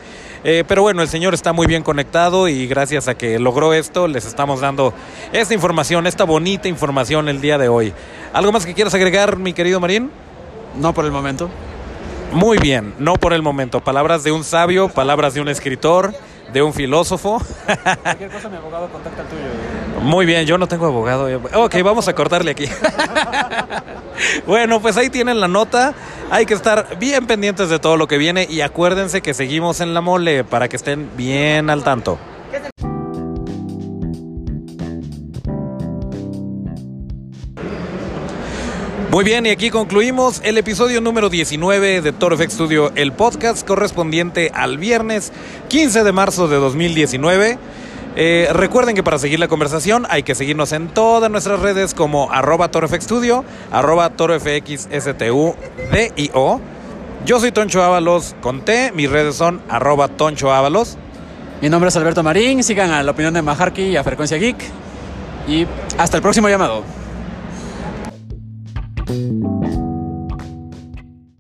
Eh, 0.45 0.65
pero 0.69 0.83
bueno, 0.83 1.03
el 1.03 1.09
señor 1.09 1.35
está 1.35 1.53
muy 1.53 1.67
bien 1.67 1.83
conectado 1.83 2.49
y 2.49 2.67
gracias 2.67 3.09
a 3.09 3.17
que 3.17 3.39
logró 3.39 3.73
esto, 3.73 4.07
les 4.07 4.25
estamos 4.25 4.61
dando 4.61 4.93
esta 5.33 5.55
información, 5.55 6.07
esta 6.07 6.25
bonita 6.25 6.69
información 6.69 7.29
el 7.29 7.41
día 7.41 7.59
de 7.59 7.69
hoy. 7.69 7.93
¿Algo 8.33 8.53
más 8.53 8.65
que 8.65 8.75
quieras 8.75 8.95
agregar, 8.95 9.37
mi 9.39 9.53
querido 9.53 9.81
Marín? 9.81 10.11
No 10.79 10.93
por 10.93 11.07
el 11.07 11.13
momento. 11.13 11.49
Muy 12.33 12.59
bien, 12.59 12.95
no 12.99 13.15
por 13.15 13.33
el 13.33 13.43
momento. 13.43 13.81
Palabras 13.81 14.23
de 14.23 14.33
un 14.33 14.45
sabio, 14.45 14.89
palabras 14.89 15.35
de 15.35 15.41
un 15.41 15.49
escritor, 15.49 16.15
de 16.53 16.63
un 16.63 16.73
filósofo. 16.73 17.43
Cualquier 18.03 18.31
cosa, 18.31 18.49
mi 18.49 18.57
abogado 18.57 18.89
contacta 18.89 19.23
al 19.23 19.29
tuyo. 19.29 19.43
Muy 20.03 20.27
bien, 20.27 20.47
yo 20.47 20.59
no 20.59 20.67
tengo 20.67 20.87
abogado. 20.87 21.29
Ok, 21.55 21.77
vamos 21.83 22.07
a 22.09 22.15
cortarle 22.15 22.51
aquí. 22.51 22.67
bueno, 24.47 24.81
pues 24.81 24.97
ahí 24.97 25.09
tienen 25.09 25.41
la 25.41 25.49
nota. 25.49 25.95
Hay 26.31 26.45
que 26.45 26.55
estar 26.55 26.99
bien 26.99 27.27
pendientes 27.27 27.71
de 27.71 27.79
todo 27.79 27.97
lo 27.97 28.07
que 28.07 28.19
viene 28.19 28.47
y 28.49 28.61
acuérdense 28.61 29.23
que 29.23 29.33
seguimos 29.33 29.81
en 29.81 29.95
la 29.95 30.01
mole 30.01 30.45
para 30.45 30.69
que 30.69 30.77
estén 30.77 31.11
bien 31.17 31.71
al 31.71 31.83
tanto. 31.83 32.19
Muy 39.11 39.25
bien, 39.25 39.47
y 39.47 39.49
aquí 39.49 39.71
concluimos 39.71 40.43
el 40.45 40.59
episodio 40.59 41.01
número 41.01 41.31
19 41.31 42.03
de 42.03 42.13
Toro 42.13 42.37
FX 42.37 42.53
Studio, 42.53 42.93
el 42.95 43.13
podcast 43.13 43.67
correspondiente 43.67 44.51
al 44.53 44.77
viernes 44.77 45.33
15 45.69 46.05
de 46.05 46.13
marzo 46.13 46.47
de 46.47 46.57
2019. 46.57 47.59
Eh, 48.17 48.49
recuerden 48.53 48.95
que 48.95 49.03
para 49.03 49.19
seguir 49.19 49.41
la 49.41 49.49
conversación 49.49 50.07
hay 50.11 50.25
que 50.25 50.35
seguirnos 50.35 50.73
en 50.73 50.89
todas 50.89 51.31
nuestras 51.31 51.61
redes 51.61 51.95
como 51.95 52.31
arroba 52.31 52.69
torofxstudio, 52.69 53.47
arroba 53.73 54.11
torofxstudio. 54.11 55.57
Yo 57.25 57.41
soy 57.41 57.51
Toncho 57.51 57.83
Ábalos 57.83 58.37
con 58.43 58.61
T, 58.61 58.93
mis 58.95 59.11
redes 59.11 59.37
son 59.37 59.63
arroba 59.71 60.09
Toncho 60.09 60.53
Ábalos. 60.53 60.99
Mi 61.63 61.71
nombre 61.71 61.89
es 61.89 61.97
Alberto 61.97 62.23
Marín, 62.23 62.63
sigan 62.63 62.91
a 62.91 63.03
la 63.03 63.13
opinión 63.13 63.33
de 63.33 63.41
Majarki 63.41 63.85
y 63.85 63.97
a 63.97 64.05
Frecuencia 64.05 64.37
Geek. 64.37 64.59
Y 65.49 65.67
hasta 65.97 66.19
el 66.19 66.23
próximo 66.23 66.51
llamado. 66.51 66.98
Bye. 69.09 69.48